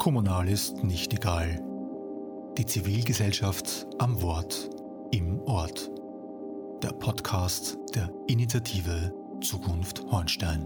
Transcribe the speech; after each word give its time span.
Kommunal 0.00 0.48
ist 0.48 0.82
nicht 0.82 1.12
egal. 1.12 1.62
Die 2.56 2.64
Zivilgesellschaft 2.64 3.86
am 3.98 4.22
Wort 4.22 4.70
im 5.12 5.40
Ort. 5.40 5.90
Der 6.82 6.92
Podcast 6.92 7.76
der 7.94 8.10
Initiative 8.26 9.12
Zukunft 9.42 10.02
Hornstein. 10.10 10.62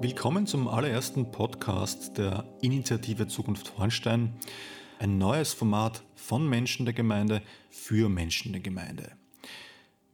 Willkommen 0.00 0.46
zum 0.46 0.68
allerersten 0.68 1.30
Podcast 1.30 2.16
der 2.16 2.44
Initiative 2.62 3.26
Zukunft 3.26 3.76
Hornstein. 3.76 4.32
Ein 5.00 5.18
neues 5.18 5.52
Format 5.52 6.02
von 6.14 6.48
Menschen 6.48 6.86
der 6.86 6.94
Gemeinde 6.94 7.42
für 7.68 8.08
Menschen 8.08 8.52
der 8.52 8.62
Gemeinde. 8.62 9.12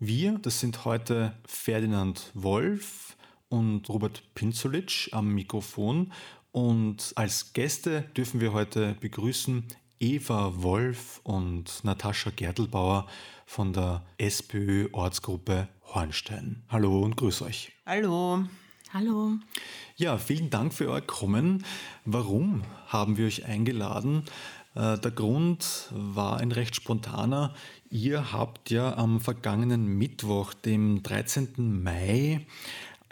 Wir, 0.00 0.40
das 0.42 0.58
sind 0.58 0.84
heute 0.84 1.36
Ferdinand 1.46 2.32
Wolf 2.34 3.16
und 3.54 3.88
Robert 3.88 4.22
Pinzulic 4.34 5.08
am 5.12 5.32
Mikrofon. 5.32 6.12
Und 6.50 7.12
als 7.14 7.52
Gäste 7.52 8.02
dürfen 8.16 8.40
wir 8.40 8.52
heute 8.52 8.96
begrüßen 9.00 9.64
Eva 10.00 10.52
Wolf 10.56 11.20
und 11.22 11.84
Natascha 11.84 12.30
Gertelbauer 12.30 13.06
von 13.46 13.72
der 13.72 14.02
SPÖ 14.18 14.88
Ortsgruppe 14.92 15.68
Hornstein. 15.94 16.64
Hallo 16.68 17.00
und 17.00 17.16
grüß 17.16 17.42
euch. 17.42 17.72
Hallo. 17.86 18.44
Hallo. 18.92 19.34
Ja, 19.96 20.18
vielen 20.18 20.50
Dank 20.50 20.74
für 20.74 20.88
euer 20.88 21.00
Kommen. 21.00 21.64
Warum 22.04 22.62
haben 22.88 23.16
wir 23.16 23.26
euch 23.26 23.44
eingeladen? 23.44 24.24
Äh, 24.74 24.98
der 24.98 25.10
Grund 25.12 25.88
war 25.92 26.38
ein 26.38 26.50
recht 26.50 26.74
spontaner. 26.74 27.54
Ihr 27.88 28.32
habt 28.32 28.70
ja 28.70 28.96
am 28.96 29.20
vergangenen 29.20 29.86
Mittwoch, 29.86 30.54
dem 30.54 31.02
13. 31.02 31.82
Mai, 31.82 32.46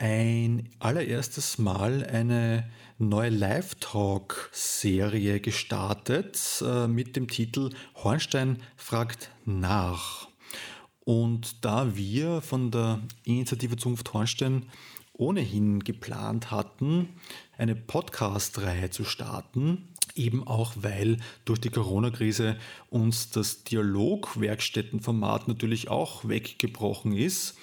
ein 0.03 0.69
allererstes 0.81 1.59
Mal 1.59 2.05
eine 2.05 2.69
neue 2.99 3.31
Live-Talk-Serie 3.31 5.39
gestartet 5.39 6.41
äh, 6.61 6.89
mit 6.89 7.15
dem 7.15 7.29
Titel 7.29 7.71
Hornstein 7.95 8.61
fragt 8.75 9.31
nach. 9.45 10.27
Und 11.05 11.65
da 11.65 11.95
wir 11.95 12.41
von 12.41 12.73
der 12.73 12.99
Initiative 13.23 13.77
Zunft 13.77 14.13
Hornstein 14.13 14.67
ohnehin 15.13 15.85
geplant 15.85 16.51
hatten, 16.51 17.11
eine 17.57 17.77
Podcast-Reihe 17.77 18.91
zu 18.91 19.05
starten, 19.05 19.87
eben 20.17 20.45
auch 20.45 20.73
weil 20.77 21.19
durch 21.45 21.61
die 21.61 21.71
Corona-Krise 21.71 22.57
uns 22.91 23.31
das 23.31 23.63
Dialogwerkstättenformat 23.63 25.47
natürlich 25.47 25.91
auch 25.91 26.29
weggebrochen 26.29 27.17
ist, 27.17 27.57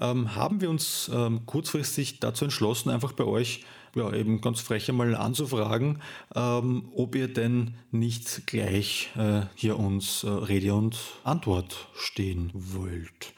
ähm, 0.00 0.34
haben 0.34 0.60
wir 0.60 0.70
uns 0.70 1.10
ähm, 1.12 1.46
kurzfristig 1.46 2.20
dazu 2.20 2.44
entschlossen, 2.44 2.90
einfach 2.90 3.12
bei 3.12 3.24
euch 3.24 3.64
ja, 3.94 4.12
eben 4.12 4.40
ganz 4.40 4.60
frech 4.60 4.88
einmal 4.88 5.14
anzufragen, 5.14 6.00
ähm, 6.34 6.88
ob 6.94 7.14
ihr 7.14 7.32
denn 7.32 7.74
nicht 7.90 8.46
gleich 8.46 9.10
äh, 9.16 9.42
hier 9.54 9.78
uns 9.78 10.24
äh, 10.24 10.28
Rede 10.28 10.74
und 10.74 10.96
Antwort 11.24 11.88
stehen 11.96 12.50
wollt. 12.54 13.34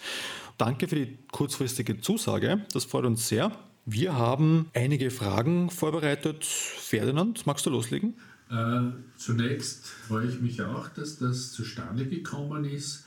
Danke 0.58 0.88
für 0.88 0.96
die 0.96 1.18
kurzfristige 1.32 2.00
Zusage, 2.00 2.64
das 2.72 2.84
freut 2.84 3.04
uns 3.04 3.28
sehr. 3.28 3.52
Wir 3.84 4.16
haben 4.16 4.70
einige 4.74 5.10
Fragen 5.10 5.68
vorbereitet. 5.68 6.44
Ferdinand, 6.44 7.46
magst 7.46 7.66
du 7.66 7.70
loslegen? 7.70 8.14
Äh, 8.48 8.92
zunächst 9.16 9.86
freue 9.86 10.28
ich 10.28 10.40
mich 10.40 10.62
auch, 10.62 10.88
dass 10.90 11.18
das 11.18 11.52
zustande 11.52 12.06
gekommen 12.06 12.64
ist. 12.64 13.06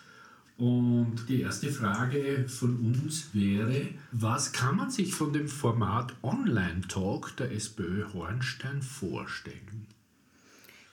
Und 0.58 1.26
die 1.28 1.42
erste 1.42 1.70
Frage 1.70 2.46
von 2.48 2.78
uns 2.78 3.34
wäre, 3.34 3.90
was 4.12 4.54
kann 4.54 4.78
man 4.78 4.90
sich 4.90 5.14
von 5.14 5.34
dem 5.34 5.50
Format 5.50 6.14
Online 6.24 6.82
Talk 6.88 7.36
der 7.38 7.52
SPÖ 7.52 8.06
Hornstein 8.14 8.82
vorstellen? 8.82 9.88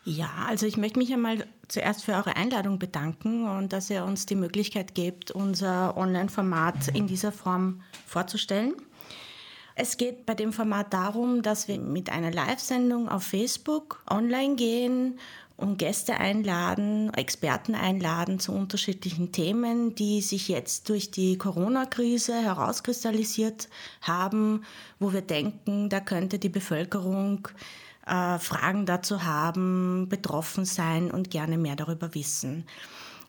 Ja, 0.05 0.31
also 0.49 0.67
ich 0.67 0.77
möchte 0.77 0.99
mich 0.99 1.13
einmal 1.13 1.47
zuerst 1.69 2.05
für 2.05 2.15
eure 2.15 2.35
Einladung 2.35 2.81
bedanken 2.81 3.49
und 3.49 3.73
dass 3.73 3.89
ihr 3.89 4.05
uns 4.05 4.27
die 4.27 4.35
Möglichkeit 4.35 4.97
gebt, 4.97 5.31
unser 5.31 5.97
Online-Format 5.97 6.89
in 6.89 7.07
dieser 7.07 7.31
Form 7.31 7.83
vorzustellen. 8.05 8.75
Es 9.77 9.97
geht 9.97 10.27
bei 10.27 10.35
dem 10.35 10.53
Format 10.53 10.93
darum, 10.93 11.43
dass 11.43 11.69
wir 11.69 11.79
mit 11.79 12.11
einer 12.11 12.33
Live-Sendung 12.33 13.09
auf 13.09 13.23
Facebook 13.23 14.03
online 14.11 14.57
gehen 14.57 15.21
und 15.57 15.79
Gäste 15.79 16.17
einladen, 16.17 17.13
Experten 17.15 17.75
einladen 17.75 18.39
zu 18.39 18.53
unterschiedlichen 18.53 19.33
Themen, 19.33 19.95
die 19.95 20.21
sich 20.21 20.49
jetzt 20.49 20.89
durch 20.89 21.11
die 21.11 21.39
Corona-Krise 21.39 22.35
herauskristallisiert 22.35 23.69
haben, 24.01 24.65
wo 24.99 25.13
wir 25.13 25.23
denken, 25.23 25.89
da 25.89 26.01
könnte 26.01 26.39
die 26.39 26.49
Bevölkerung 26.49 27.49
äh, 28.07 28.39
Fragen 28.39 28.87
dazu 28.87 29.25
haben, 29.25 30.09
betroffen 30.09 30.65
sein 30.65 31.11
und 31.11 31.31
gerne 31.31 31.59
mehr 31.59 31.77
darüber 31.77 32.15
wissen. 32.15 32.65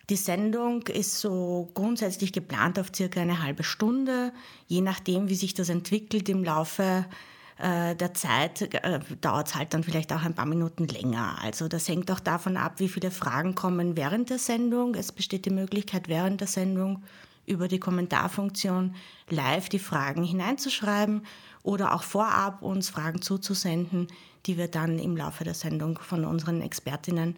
Die 0.10 0.18
Sendung 0.18 0.82
ist 0.88 1.20
so 1.20 1.72
grundsätzlich 1.74 2.34
geplant 2.34 2.78
auf 2.78 2.92
circa 2.94 3.22
eine 3.22 3.42
halbe 3.42 3.64
Stunde. 3.64 4.34
Je 4.68 4.82
nachdem, 4.82 5.30
wie 5.30 5.36
sich 5.36 5.54
das 5.54 5.70
entwickelt 5.70 6.28
im 6.28 6.44
Laufe 6.44 6.84
äh, 6.84 7.14
der 7.60 8.14
Zeit, 8.14 8.62
äh, 8.74 9.00
dauert 9.22 9.48
es 9.48 9.56
halt 9.56 9.74
dann 9.74 9.84
vielleicht 9.84 10.12
auch 10.12 10.24
ein 10.24 10.34
paar 10.34 10.46
Minuten 10.46 10.88
länger. 10.88 11.38
Also 11.42 11.68
das 11.68 11.88
hängt 11.88 12.10
auch 12.12 12.20
davon 12.20 12.58
ab, 12.58 12.74
wie 12.78 12.90
viele 12.90 13.12
Fragen 13.12 13.56
kommen 13.56 13.96
während 13.96 14.30
der 14.30 14.40
Sendung. 14.40 14.96
Es 14.96 15.12
besteht 15.12 15.46
die 15.46 15.52
Möglichkeit, 15.52 16.08
während 16.08 16.42
der 16.42 16.48
Sendung 16.48 17.04
über 17.46 17.68
die 17.68 17.80
Kommentarfunktion 17.80 18.96
live 19.30 19.70
die 19.70 19.80
Fragen 19.80 20.24
hineinzuschreiben 20.24 21.26
oder 21.62 21.94
auch 21.94 22.04
vorab 22.04 22.62
uns 22.62 22.90
Fragen 22.90 23.22
zuzusenden, 23.22 24.08
die 24.46 24.58
wir 24.58 24.68
dann 24.68 25.00
im 25.00 25.16
Laufe 25.16 25.44
der 25.44 25.54
Sendung 25.54 26.00
von 26.00 26.26
unseren 26.26 26.62
Expertinnen 26.62 27.36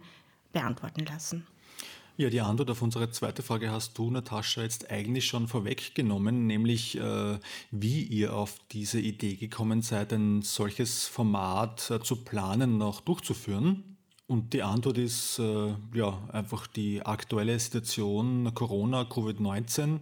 beantworten 0.52 1.04
lassen. 1.04 1.46
Ja, 2.18 2.30
die 2.30 2.40
Antwort 2.40 2.70
auf 2.70 2.80
unsere 2.80 3.10
zweite 3.10 3.42
Frage 3.42 3.70
hast 3.70 3.98
du, 3.98 4.10
Natascha, 4.10 4.62
jetzt 4.62 4.90
eigentlich 4.90 5.26
schon 5.26 5.48
vorweggenommen, 5.48 6.46
nämlich 6.46 6.96
äh, 6.96 7.38
wie 7.70 8.04
ihr 8.04 8.34
auf 8.34 8.58
diese 8.72 8.98
Idee 8.98 9.34
gekommen 9.36 9.82
seid, 9.82 10.14
ein 10.14 10.40
solches 10.40 11.06
Format 11.06 11.90
äh, 11.90 12.00
zu 12.00 12.24
planen, 12.24 12.78
noch 12.78 13.02
durchzuführen. 13.02 13.98
Und 14.26 14.54
die 14.54 14.62
Antwort 14.62 14.96
ist 14.96 15.38
äh, 15.40 15.74
ja 15.92 16.26
einfach 16.32 16.66
die 16.66 17.04
aktuelle 17.04 17.58
Situation 17.58 18.50
Corona, 18.54 19.02
Covid-19 19.02 20.00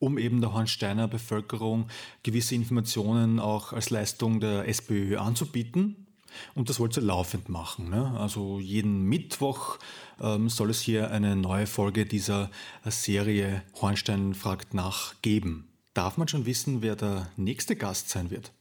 um 0.00 0.18
eben 0.18 0.40
der 0.40 0.52
Hornsteiner 0.52 1.06
Bevölkerung 1.06 1.86
gewisse 2.24 2.56
Informationen 2.56 3.38
auch 3.38 3.72
als 3.72 3.90
Leistung 3.90 4.40
der 4.40 4.66
SPÖ 4.66 5.16
anzubieten. 5.16 6.08
Und 6.54 6.68
das 6.68 6.80
wollt 6.80 6.96
ihr 6.96 7.02
laufend 7.02 7.48
machen. 7.48 7.90
Ne? 7.90 8.14
Also 8.18 8.60
jeden 8.60 9.04
Mittwoch 9.04 9.78
ähm, 10.20 10.48
soll 10.48 10.70
es 10.70 10.80
hier 10.80 11.10
eine 11.10 11.36
neue 11.36 11.66
Folge 11.66 12.06
dieser 12.06 12.50
Serie 12.84 13.62
Hornstein 13.80 14.34
fragt 14.34 14.74
nach 14.74 15.14
geben. 15.22 15.68
Darf 15.94 16.16
man 16.16 16.28
schon 16.28 16.46
wissen, 16.46 16.82
wer 16.82 16.96
der 16.96 17.30
nächste 17.36 17.76
Gast 17.76 18.08
sein 18.08 18.30
wird? 18.30 18.52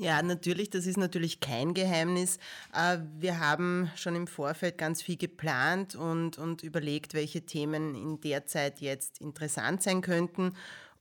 Ja, 0.00 0.22
natürlich, 0.22 0.70
das 0.70 0.86
ist 0.86 0.96
natürlich 0.96 1.40
kein 1.40 1.74
Geheimnis. 1.74 2.38
Äh, 2.72 2.98
wir 3.18 3.40
haben 3.40 3.90
schon 3.96 4.14
im 4.14 4.28
Vorfeld 4.28 4.78
ganz 4.78 5.02
viel 5.02 5.16
geplant 5.16 5.96
und, 5.96 6.38
und 6.38 6.62
überlegt, 6.62 7.14
welche 7.14 7.42
Themen 7.42 7.96
in 7.96 8.20
der 8.20 8.46
Zeit 8.46 8.80
jetzt 8.80 9.20
interessant 9.20 9.82
sein 9.82 10.00
könnten. 10.00 10.54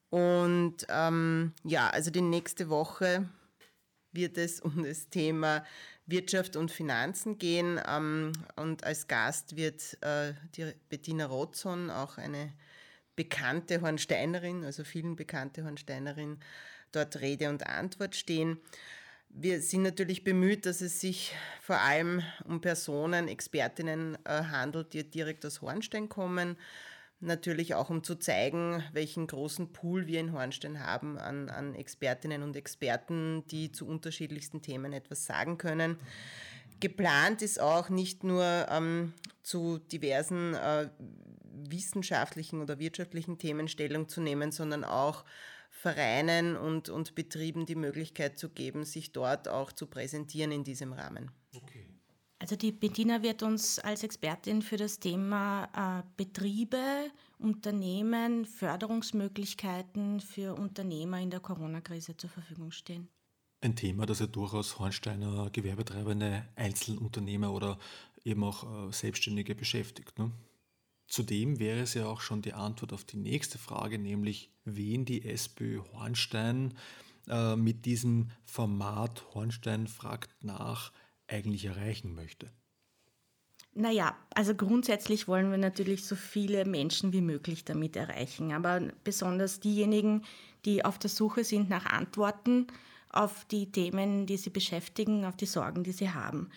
Und 0.10 0.78
ähm, 0.90 1.54
ja, 1.64 1.90
also 1.90 2.10
die 2.10 2.22
nächste 2.22 2.70
Woche 2.70 3.30
wird 4.18 4.38
es 4.38 4.60
um 4.60 4.84
das 4.84 5.08
Thema 5.08 5.64
Wirtschaft 6.06 6.58
und 6.58 6.72
Finanzen 6.72 7.38
gehen. 7.38 7.80
Ähm, 7.88 8.34
und 8.58 8.84
als 8.84 9.08
Gast 9.08 9.56
wird 9.56 9.98
äh, 10.02 10.34
die 10.56 10.74
Bettina 10.90 11.26
Rotzon, 11.26 11.90
auch 11.90 12.18
eine 12.18 12.52
bekannte 13.16 13.82
Hornsteinerin, 13.82 14.66
also 14.66 14.84
vielen 14.84 15.16
bekannte 15.16 15.64
Hornsteinerin, 15.64 16.40
dort 16.92 17.22
Rede 17.22 17.50
und 17.50 17.66
Antwort 17.66 18.16
stehen. 18.16 18.60
Wir 19.30 19.62
sind 19.62 19.84
natürlich 19.84 20.24
bemüht, 20.24 20.66
dass 20.66 20.82
es 20.82 21.00
sich 21.00 21.34
vor 21.62 21.80
allem 21.80 22.24
um 22.46 22.60
Personen, 22.62 23.28
Expertinnen 23.28 24.18
äh, 24.26 24.44
handelt, 24.44 24.94
die 24.94 25.10
direkt 25.10 25.46
aus 25.46 25.62
Hornstein 25.62 26.10
kommen 26.10 26.58
Natürlich 27.20 27.74
auch, 27.74 27.90
um 27.90 28.04
zu 28.04 28.16
zeigen, 28.16 28.84
welchen 28.94 29.26
großen 29.26 29.74
Pool 29.74 30.06
wir 30.06 30.20
in 30.20 30.34
Hornstein 30.34 30.86
haben 30.86 31.18
an, 31.18 31.50
an 31.50 31.74
Expertinnen 31.74 32.44
und 32.44 32.56
Experten, 32.56 33.44
die 33.48 33.72
zu 33.72 33.88
unterschiedlichsten 33.88 34.62
Themen 34.62 34.94
etwas 34.94 35.26
sagen 35.26 35.58
können. 35.58 35.98
Geplant 36.80 37.42
ist 37.42 37.60
auch 37.60 37.90
nicht 37.90 38.24
nur 38.24 38.68
ähm, 38.70 39.14
zu 39.42 39.80
diversen 39.80 40.54
äh, 40.54 40.90
wissenschaftlichen 41.68 42.62
oder 42.62 42.78
wirtschaftlichen 42.78 43.40
Themen 43.40 43.68
Stellung 43.68 44.08
zu 44.08 44.22
nehmen, 44.22 44.52
sondern 44.52 44.84
auch 44.84 45.26
Vereinen 45.72 46.56
und, 46.56 46.90
und 46.90 47.16
Betrieben 47.16 47.66
die 47.66 47.76
Möglichkeit 47.76 48.38
zu 48.38 48.50
geben, 48.50 48.84
sich 48.84 49.12
dort 49.12 49.48
auch 49.48 49.72
zu 49.72 49.88
präsentieren 49.88 50.52
in 50.52 50.64
diesem 50.64 50.94
Rahmen. 50.94 51.32
Also 52.48 52.56
die 52.56 52.72
Bettina 52.72 53.24
wird 53.24 53.44
uns 53.44 53.78
als 53.78 54.04
Expertin 54.04 54.62
für 54.62 54.78
das 54.78 55.02
Thema 55.02 55.68
äh, 55.76 56.04
Betriebe, 56.16 57.12
Unternehmen, 57.40 58.46
Förderungsmöglichkeiten 58.46 60.22
für 60.22 60.56
Unternehmer 60.56 61.20
in 61.20 61.30
der 61.30 61.42
Corona-Krise 61.42 62.16
zur 62.16 62.30
Verfügung 62.30 62.72
stehen. 62.72 63.10
Ein 63.60 63.76
Thema, 63.76 64.06
das 64.06 64.20
ja 64.20 64.28
durchaus 64.28 64.80
Hornsteiner 64.80 65.50
Gewerbetreibende 65.52 66.46
Einzelunternehmer 66.56 67.52
oder 67.52 67.78
eben 68.24 68.46
auch 68.46 68.64
äh, 68.64 68.94
Selbstständige 68.94 69.54
beschäftigt. 69.54 70.18
Ne? 70.18 70.32
Zudem 71.10 71.60
wäre 71.60 71.82
es 71.82 71.96
ja 71.96 72.06
auch 72.06 72.22
schon 72.22 72.42
die 72.42 72.54
Antwort 72.54 72.94
auf 72.94 73.04
die 73.04 73.18
nächste 73.18 73.58
Frage, 73.58 74.00
nämlich 74.00 74.54
wen 74.64 75.04
die 75.04 75.26
SPÖ 75.26 75.82
Hornstein 75.92 76.76
äh, 77.28 77.58
mit 77.58 77.86
diesem 77.86 78.32
Format 78.46 79.26
Hornstein 79.34 79.88
fragt 79.88 80.46
nach 80.46 80.94
eigentlich 81.28 81.66
erreichen 81.66 82.16
möchte. 82.16 82.52
Naja, 83.74 84.16
also 84.34 84.56
grundsätzlich 84.56 85.28
wollen 85.28 85.52
wir 85.52 85.60
natürlich 85.60 86.06
so 86.06 86.16
viele 86.16 86.66
Menschen 86.66 87.14
wie 87.14 87.22
möglich 87.22 87.64
damit 87.64 87.96
erreichen, 87.96 88.52
aber 88.52 88.82
besonders 89.04 89.60
diejenigen, 89.60 90.24
die 90.66 90.84
auf 90.84 90.98
der 90.98 91.12
Suche 91.12 91.44
sind 91.44 91.70
nach 91.70 91.86
Antworten 91.86 92.68
auf 93.12 93.46
die 93.46 93.72
Themen, 93.72 94.26
die 94.26 94.38
sie 94.38 94.50
beschäftigen, 94.50 95.26
auf 95.26 95.36
die 95.36 95.46
Sorgen, 95.46 95.84
die 95.84 95.92
sie 95.92 96.10
haben. 96.10 96.50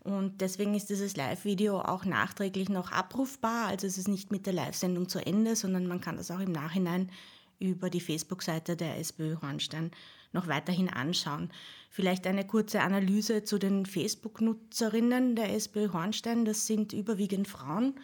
Und 0.00 0.40
deswegen 0.40 0.74
ist 0.74 0.90
dieses 0.90 1.16
Live-Video 1.16 1.80
auch 1.80 2.04
nachträglich 2.04 2.68
noch 2.68 2.92
abrufbar. 2.92 3.66
Also 3.66 3.86
es 3.86 3.98
ist 3.98 4.06
nicht 4.06 4.30
mit 4.30 4.46
der 4.46 4.52
Live-Sendung 4.52 5.08
zu 5.08 5.18
Ende, 5.18 5.56
sondern 5.56 5.86
man 5.86 6.00
kann 6.00 6.16
das 6.16 6.30
auch 6.30 6.40
im 6.40 6.52
Nachhinein 6.52 7.10
über 7.58 7.90
die 7.90 8.00
Facebook-Seite 8.00 8.76
der 8.76 8.98
SPÖ 8.98 9.36
Hornstein 9.40 9.90
noch 10.32 10.48
weiterhin 10.48 10.88
anschauen. 10.88 11.50
Vielleicht 11.90 12.26
eine 12.26 12.46
kurze 12.46 12.80
Analyse 12.80 13.44
zu 13.44 13.58
den 13.58 13.86
Facebook-Nutzerinnen 13.86 15.34
der 15.34 15.54
SPÖ 15.54 15.92
Hornstein. 15.92 16.44
Das 16.44 16.66
sind 16.66 16.92
überwiegend 16.92 17.48
Frauen 17.48 17.94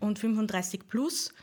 und 0.00 0.18
35 0.18 0.88
plus. 0.88 1.34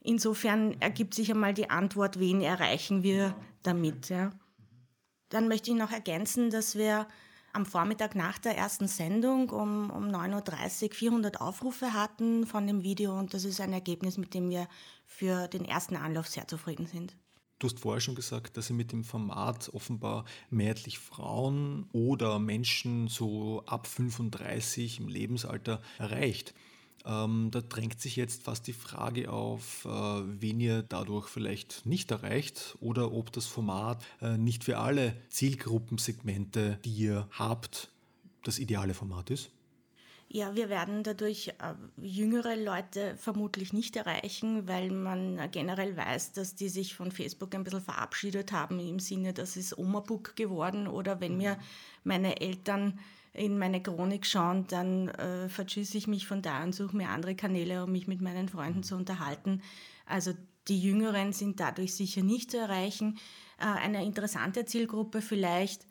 Insofern 0.00 0.80
ergibt 0.80 1.14
sich 1.14 1.30
einmal 1.30 1.54
die 1.54 1.70
Antwort, 1.70 2.18
wen 2.18 2.40
erreichen 2.40 3.02
wir 3.02 3.34
damit. 3.62 4.08
Ja. 4.08 4.30
Dann 5.28 5.48
möchte 5.48 5.70
ich 5.70 5.76
noch 5.76 5.90
ergänzen, 5.90 6.50
dass 6.50 6.76
wir 6.76 7.06
am 7.56 7.64
Vormittag 7.64 8.14
nach 8.14 8.38
der 8.38 8.56
ersten 8.56 8.86
Sendung 8.86 9.48
um, 9.48 9.90
um 9.90 10.04
9.30 10.08 10.84
Uhr 10.84 10.94
400 10.94 11.40
Aufrufe 11.40 11.94
hatten 11.94 12.46
von 12.46 12.66
dem 12.66 12.82
Video 12.82 13.18
und 13.18 13.32
das 13.32 13.44
ist 13.44 13.62
ein 13.62 13.72
Ergebnis, 13.72 14.18
mit 14.18 14.34
dem 14.34 14.50
wir 14.50 14.68
für 15.06 15.48
den 15.48 15.64
ersten 15.64 15.96
Anlauf 15.96 16.28
sehr 16.28 16.46
zufrieden 16.46 16.86
sind. 16.86 17.16
Du 17.58 17.66
hast 17.66 17.80
vorher 17.80 18.02
schon 18.02 18.14
gesagt, 18.14 18.58
dass 18.58 18.68
ihr 18.68 18.76
mit 18.76 18.92
dem 18.92 19.04
Format 19.04 19.70
offenbar 19.72 20.26
mehrheitlich 20.50 20.98
Frauen 20.98 21.88
oder 21.92 22.38
Menschen 22.38 23.08
so 23.08 23.62
ab 23.64 23.86
35 23.86 25.00
im 25.00 25.08
Lebensalter 25.08 25.80
erreicht. 25.98 26.52
Ähm, 27.06 27.50
da 27.52 27.60
drängt 27.60 28.00
sich 28.00 28.16
jetzt 28.16 28.42
fast 28.42 28.66
die 28.66 28.72
Frage 28.72 29.30
auf, 29.30 29.84
äh, 29.84 29.88
wen 29.88 30.58
ihr 30.58 30.82
dadurch 30.82 31.28
vielleicht 31.28 31.86
nicht 31.86 32.10
erreicht 32.10 32.76
oder 32.80 33.12
ob 33.12 33.30
das 33.32 33.46
Format 33.46 34.04
äh, 34.20 34.36
nicht 34.36 34.64
für 34.64 34.78
alle 34.78 35.16
Zielgruppensegmente, 35.28 36.80
die 36.84 36.90
ihr 36.90 37.28
habt, 37.30 37.90
das 38.42 38.58
ideale 38.58 38.92
Format 38.92 39.30
ist. 39.30 39.50
Ja, 40.28 40.56
wir 40.56 40.68
werden 40.68 41.04
dadurch 41.04 41.48
äh, 41.48 41.74
jüngere 42.04 42.56
Leute 42.56 43.16
vermutlich 43.16 43.72
nicht 43.72 43.94
erreichen, 43.94 44.66
weil 44.66 44.90
man 44.90 45.48
generell 45.52 45.96
weiß, 45.96 46.32
dass 46.32 46.56
die 46.56 46.68
sich 46.68 46.96
von 46.96 47.12
Facebook 47.12 47.54
ein 47.54 47.62
bisschen 47.62 47.80
verabschiedet 47.80 48.50
haben 48.50 48.80
im 48.80 48.98
Sinne, 48.98 49.32
das 49.32 49.56
ist 49.56 49.78
Oma-Book 49.78 50.34
geworden 50.34 50.88
oder 50.88 51.20
wenn 51.20 51.36
mir 51.36 51.56
meine 52.02 52.40
Eltern 52.40 52.98
in 53.36 53.58
meine 53.58 53.82
Chronik 53.82 54.26
schauen, 54.26 54.66
dann 54.68 55.08
äh, 55.08 55.48
verschüsse 55.48 55.98
ich 55.98 56.06
mich 56.06 56.26
von 56.26 56.42
da 56.42 56.62
und 56.62 56.74
suche 56.74 56.96
mir 56.96 57.08
andere 57.08 57.34
Kanäle, 57.34 57.84
um 57.84 57.92
mich 57.92 58.06
mit 58.06 58.20
meinen 58.20 58.48
Freunden 58.48 58.82
zu 58.82 58.96
unterhalten. 58.96 59.62
Also 60.06 60.32
die 60.68 60.80
Jüngeren 60.80 61.32
sind 61.32 61.60
dadurch 61.60 61.94
sicher 61.94 62.22
nicht 62.22 62.50
zu 62.50 62.58
erreichen. 62.58 63.18
Äh, 63.58 63.64
eine 63.64 64.04
interessante 64.04 64.64
Zielgruppe 64.64 65.20
vielleicht 65.20 65.86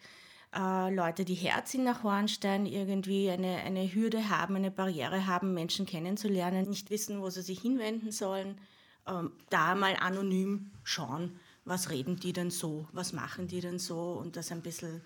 äh, 0.56 0.94
Leute, 0.94 1.26
die 1.26 1.36
herziehen 1.36 1.84
nach 1.84 2.04
Hornstein, 2.04 2.66
irgendwie 2.66 3.30
eine, 3.30 3.58
eine 3.58 3.94
Hürde 3.94 4.30
haben, 4.30 4.56
eine 4.56 4.72
Barriere 4.72 5.28
haben, 5.28 5.54
Menschen 5.54 5.86
kennenzulernen, 5.86 6.70
nicht 6.70 6.90
wissen, 6.90 7.22
wo 7.22 7.30
sie 7.30 7.42
sich 7.42 7.62
hinwenden 7.62 8.12
sollen, 8.12 8.58
ähm, 9.08 9.34
da 9.50 9.76
mal 9.76 9.96
anonym 10.00 10.72
schauen, 10.84 11.40
was 11.66 11.90
reden 11.90 12.18
die 12.18 12.34
denn 12.34 12.52
so, 12.52 12.88
was 12.92 13.12
machen 13.12 13.48
die 13.48 13.60
denn 13.60 13.80
so 13.80 14.14
und 14.14 14.36
das 14.36 14.52
ein 14.52 14.62
bisschen 14.62 15.02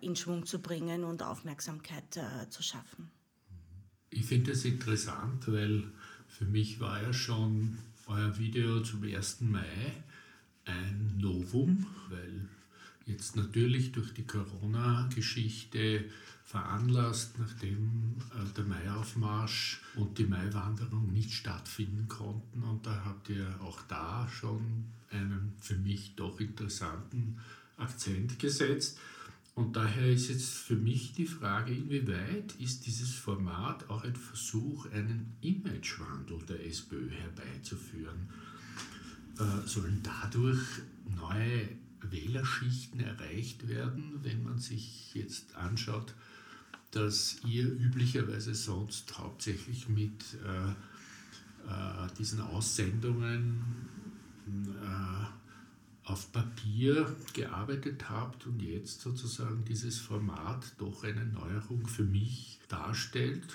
in 0.00 0.16
Schwung 0.16 0.46
zu 0.46 0.60
bringen 0.60 1.04
und 1.04 1.22
Aufmerksamkeit 1.22 2.16
äh, 2.16 2.48
zu 2.48 2.62
schaffen. 2.62 3.10
Ich 4.10 4.24
finde 4.24 4.52
es 4.52 4.64
interessant, 4.64 5.46
weil 5.48 5.84
für 6.26 6.46
mich 6.46 6.80
war 6.80 7.02
ja 7.02 7.12
schon 7.12 7.78
euer 8.06 8.38
Video 8.38 8.80
zum 8.82 9.02
1. 9.04 9.42
Mai 9.42 9.92
ein 10.64 11.14
Novum, 11.18 11.86
weil 12.08 12.48
jetzt 13.06 13.36
natürlich 13.36 13.92
durch 13.92 14.14
die 14.14 14.26
Corona-Geschichte 14.26 16.04
veranlasst, 16.44 17.38
nachdem 17.38 18.16
äh, 18.34 18.54
der 18.56 18.64
Maiaufmarsch 18.64 19.82
und 19.96 20.16
die 20.18 20.24
Maiwanderung 20.24 21.12
nicht 21.12 21.32
stattfinden 21.32 22.08
konnten. 22.08 22.62
Und 22.62 22.86
da 22.86 23.04
habt 23.04 23.28
ihr 23.28 23.46
auch 23.60 23.82
da 23.82 24.26
schon 24.30 24.86
einen 25.10 25.54
für 25.60 25.76
mich 25.76 26.14
doch 26.16 26.40
interessanten 26.40 27.38
Akzent 27.76 28.38
gesetzt. 28.38 28.98
Und 29.58 29.74
daher 29.74 30.08
ist 30.08 30.28
jetzt 30.28 30.50
für 30.50 30.76
mich 30.76 31.14
die 31.14 31.26
Frage, 31.26 31.74
inwieweit 31.74 32.54
ist 32.60 32.86
dieses 32.86 33.12
Format 33.12 33.90
auch 33.90 34.04
ein 34.04 34.14
Versuch, 34.14 34.86
einen 34.92 35.34
Imagewandel 35.40 36.38
der 36.48 36.64
SPÖ 36.64 37.10
herbeizuführen? 37.10 38.28
Äh, 39.36 39.66
sollen 39.66 40.00
dadurch 40.04 40.60
neue 41.16 41.70
Wählerschichten 42.02 43.00
erreicht 43.00 43.66
werden, 43.66 44.20
wenn 44.22 44.44
man 44.44 44.60
sich 44.60 45.12
jetzt 45.14 45.56
anschaut, 45.56 46.14
dass 46.92 47.38
ihr 47.44 47.64
üblicherweise 47.64 48.54
sonst 48.54 49.18
hauptsächlich 49.18 49.88
mit 49.88 50.22
äh, 50.46 50.68
äh, 51.68 52.08
diesen 52.16 52.42
Aussendungen 52.42 53.64
äh, 54.46 55.37
auf 56.08 56.32
Papier 56.32 57.14
gearbeitet 57.34 58.08
habt 58.08 58.46
und 58.46 58.60
jetzt 58.60 59.00
sozusagen 59.00 59.64
dieses 59.64 59.98
Format 59.98 60.72
doch 60.78 61.04
eine 61.04 61.24
Neuerung 61.26 61.86
für 61.86 62.04
mich 62.04 62.60
darstellt? 62.68 63.46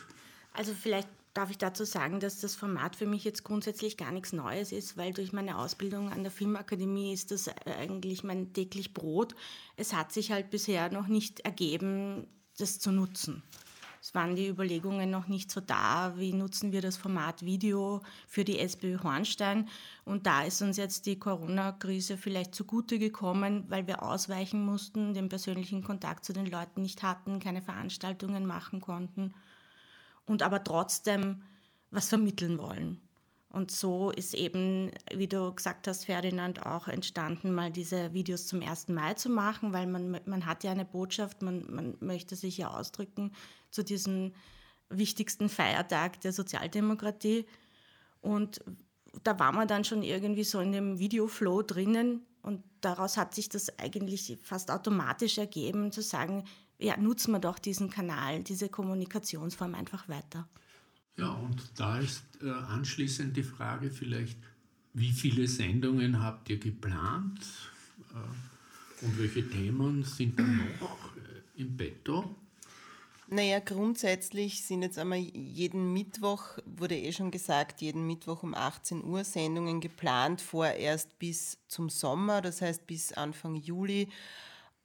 Also 0.54 0.74
vielleicht 0.74 1.10
darf 1.34 1.50
ich 1.50 1.58
dazu 1.58 1.84
sagen, 1.84 2.20
dass 2.20 2.40
das 2.40 2.56
Format 2.56 2.96
für 2.96 3.08
mich 3.08 3.24
jetzt 3.24 3.44
grundsätzlich 3.44 3.98
gar 3.98 4.12
nichts 4.12 4.34
Neues 4.34 4.72
ist, 4.72 4.98
weil 4.98 5.14
durch 5.14 5.34
meine 5.34 5.58
Ausbildung 5.58 6.12
an 6.12 6.22
der 6.22 6.32
Filmakademie 6.32 7.12
ist 7.12 7.32
das 7.32 7.50
eigentlich 7.66 8.24
mein 8.24 8.54
täglich 8.54 8.94
Brot. 8.94 9.36
Es 9.76 9.94
hat 9.94 10.14
sich 10.14 10.32
halt 10.32 10.52
bisher 10.52 10.92
noch 10.92 11.08
nicht 11.08 11.40
ergeben, 11.40 12.28
das 12.58 12.80
zu 12.80 12.92
nutzen. 12.92 13.42
Es 14.04 14.14
waren 14.14 14.36
die 14.36 14.50
Überlegungen 14.50 15.10
noch 15.10 15.30
nicht 15.30 15.50
so 15.50 15.62
da, 15.62 16.16
wie 16.18 16.34
nutzen 16.34 16.74
wir 16.74 16.82
das 16.82 16.98
Format 16.98 17.46
Video 17.46 18.02
für 18.28 18.44
die 18.44 18.60
SPÖ 18.60 19.02
Hornstein. 19.02 19.70
Und 20.04 20.28
da 20.28 20.44
ist 20.44 20.62
uns 20.62 20.76
jetzt 20.76 21.06
die 21.06 21.18
Corona-Krise 21.18 22.18
vielleicht 22.18 22.54
zugute 22.54 23.00
gekommen, 23.00 23.64
weil 23.70 23.88
wir 23.88 24.04
ausweichen 24.04 24.66
mussten, 24.66 25.14
den 25.14 25.30
persönlichen 25.30 25.86
Kontakt 25.86 26.26
zu 26.26 26.34
den 26.34 26.48
Leuten 26.48 26.82
nicht 26.82 27.02
hatten, 27.02 27.40
keine 27.40 27.62
Veranstaltungen 27.62 28.46
machen 28.46 28.82
konnten 28.82 29.34
und 30.26 30.44
aber 30.44 30.66
trotzdem 30.66 31.42
was 31.90 32.10
vermitteln 32.10 32.58
wollen. 32.58 33.00
Und 33.54 33.70
so 33.70 34.10
ist 34.10 34.34
eben, 34.34 34.90
wie 35.14 35.28
du 35.28 35.54
gesagt 35.54 35.88
hast, 35.88 36.06
Ferdinand, 36.06 36.66
auch 36.66 36.88
entstanden, 36.88 37.54
mal 37.54 37.72
diese 37.72 38.12
Videos 38.12 38.48
zum 38.48 38.64
1. 38.64 38.88
Mai 38.88 39.14
zu 39.14 39.30
machen, 39.30 39.74
weil 39.74 39.86
man, 39.86 40.20
man 40.26 40.46
hat 40.48 40.64
ja 40.64 40.72
eine 40.72 40.86
Botschaft, 40.86 41.44
man, 41.44 41.64
man 41.70 41.96
möchte 42.00 42.36
sich 42.36 42.58
ja 42.58 42.72
ausdrücken 42.72 43.32
zu 43.70 43.84
diesem 43.84 44.34
wichtigsten 44.90 45.50
Feiertag 45.50 46.20
der 46.22 46.34
Sozialdemokratie. 46.34 47.46
Und 48.22 48.60
da 49.22 49.38
war 49.38 49.52
man 49.52 49.68
dann 49.68 49.84
schon 49.84 50.02
irgendwie 50.02 50.46
so 50.46 50.60
in 50.60 50.72
dem 50.72 50.98
Videoflow 50.98 51.62
drinnen 51.62 52.26
und 52.42 52.64
daraus 52.82 53.18
hat 53.18 53.36
sich 53.36 53.50
das 53.50 53.78
eigentlich 53.78 54.36
fast 54.42 54.72
automatisch 54.72 55.38
ergeben, 55.38 55.92
zu 55.92 56.02
sagen, 56.02 56.46
ja, 56.80 56.98
nutzen 56.98 57.32
wir 57.32 57.40
doch 57.40 57.60
diesen 57.60 57.92
Kanal, 57.92 58.42
diese 58.42 58.68
Kommunikationsform 58.68 59.76
einfach 59.76 60.10
weiter. 60.10 60.48
Ja, 61.18 61.30
und 61.30 61.62
da 61.76 62.00
ist 62.00 62.24
äh, 62.42 62.50
anschließend 62.50 63.38
die 63.38 63.44
Frage 63.44 63.90
vielleicht, 63.92 64.38
wie 64.94 65.12
viele 65.12 65.48
Sendungen 65.48 66.22
habt 66.22 66.50
ihr 66.50 66.58
geplant 66.58 67.40
äh, 68.12 69.06
und 69.06 69.20
welche 69.20 69.48
Themen 69.48 70.04
sind 70.04 70.40
da 70.40 70.44
noch 70.44 71.16
äh, 71.18 71.62
im 71.62 71.76
Betto? 71.76 72.36
Naja, 73.28 73.60
grundsätzlich 73.60 74.64
sind 74.64 74.84
jetzt 74.84 75.00
einmal 75.00 75.18
jeden 75.18 75.94
Mittwoch, 75.94 76.60
wurde 76.66 76.96
eh 76.96 77.12
schon 77.12 77.32
gesagt, 77.32 77.82
jeden 77.82 78.06
Mittwoch 78.06 78.44
um 78.44 78.54
18 78.54 79.04
Uhr 79.04 79.24
Sendungen 79.24 79.82
geplant, 79.82 80.42
vorerst 80.42 81.18
bis 81.20 81.58
zum 81.68 81.90
Sommer, 81.90 82.42
das 82.42 82.62
heißt 82.62 82.86
bis 82.86 83.14
Anfang 83.14 83.56
Juli. 83.56 84.10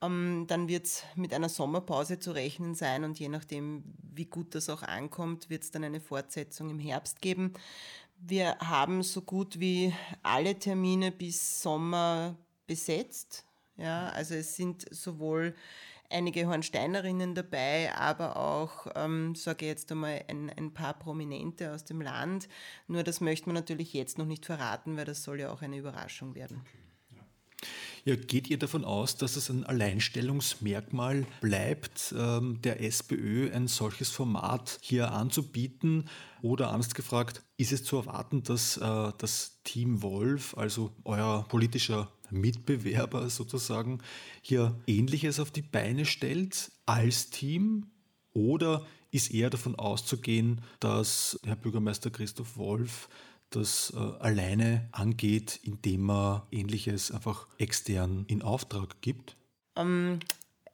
Ähm, 0.01 0.45
dann 0.47 0.67
wird 0.67 0.85
es 0.85 1.03
mit 1.15 1.33
einer 1.33 1.49
Sommerpause 1.49 2.19
zu 2.19 2.31
rechnen 2.31 2.75
sein 2.75 3.03
und 3.03 3.19
je 3.19 3.29
nachdem, 3.29 3.83
wie 4.13 4.25
gut 4.25 4.55
das 4.55 4.69
auch 4.69 4.81
ankommt, 4.81 5.49
wird 5.49 5.63
es 5.63 5.71
dann 5.71 5.83
eine 5.83 5.99
Fortsetzung 5.99 6.69
im 6.69 6.79
Herbst 6.79 7.21
geben. 7.21 7.53
Wir 8.17 8.57
haben 8.59 9.03
so 9.03 9.21
gut 9.21 9.59
wie 9.59 9.93
alle 10.23 10.57
Termine 10.57 11.11
bis 11.11 11.61
Sommer 11.61 12.35
besetzt. 12.67 13.45
Ja, 13.77 14.09
also 14.09 14.35
es 14.35 14.55
sind 14.55 14.93
sowohl 14.93 15.55
einige 16.09 16.47
Hornsteinerinnen 16.47 17.35
dabei, 17.35 17.93
aber 17.95 18.35
auch, 18.35 18.87
ähm, 18.95 19.35
sage 19.35 19.65
ich 19.65 19.69
jetzt 19.69 19.91
einmal, 19.91 20.23
ein, 20.27 20.49
ein 20.49 20.73
paar 20.73 20.93
Prominente 20.93 21.73
aus 21.73 21.85
dem 21.85 22.01
Land. 22.01 22.49
Nur 22.87 23.03
das 23.03 23.21
möchte 23.21 23.47
man 23.47 23.55
natürlich 23.55 23.93
jetzt 23.93 24.17
noch 24.17 24.25
nicht 24.25 24.45
verraten, 24.45 24.97
weil 24.97 25.05
das 25.05 25.23
soll 25.23 25.39
ja 25.39 25.51
auch 25.51 25.61
eine 25.61 25.77
Überraschung 25.77 26.35
werden. 26.35 26.61
Ja, 28.09 28.15
geht 28.15 28.49
ihr 28.49 28.57
davon 28.57 28.85
aus, 28.85 29.17
dass 29.17 29.35
es 29.35 29.51
ein 29.51 29.63
Alleinstellungsmerkmal 29.63 31.27
bleibt, 31.41 32.15
ähm, 32.17 32.59
der 32.63 32.81
SPÖ 32.81 33.51
ein 33.53 33.67
solches 33.67 34.09
Format 34.09 34.79
hier 34.81 35.11
anzubieten? 35.11 36.09
Oder 36.41 36.71
anders 36.71 36.95
gefragt, 36.95 37.43
ist 37.57 37.71
es 37.71 37.83
zu 37.83 37.97
erwarten, 37.97 38.41
dass 38.41 38.77
äh, 38.77 39.11
das 39.19 39.61
Team 39.63 40.01
Wolf, 40.01 40.57
also 40.57 40.91
euer 41.03 41.45
politischer 41.49 42.11
Mitbewerber 42.31 43.29
sozusagen, 43.29 43.99
hier 44.41 44.81
Ähnliches 44.87 45.39
auf 45.39 45.51
die 45.51 45.61
Beine 45.61 46.05
stellt 46.05 46.71
als 46.87 47.29
Team? 47.29 47.91
Oder 48.33 48.87
ist 49.11 49.31
eher 49.31 49.51
davon 49.51 49.75
auszugehen, 49.75 50.61
dass 50.79 51.39
Herr 51.43 51.55
Bürgermeister 51.55 52.09
Christoph 52.09 52.57
Wolf 52.57 53.07
das 53.49 53.93
äh, 53.95 53.97
alleine 53.97 54.87
angeht, 54.91 55.59
indem 55.63 56.09
er 56.09 56.47
ähnliches 56.51 57.11
einfach 57.11 57.47
extern 57.57 58.25
in 58.27 58.41
Auftrag 58.41 59.01
gibt? 59.01 59.35
Ähm, 59.75 60.19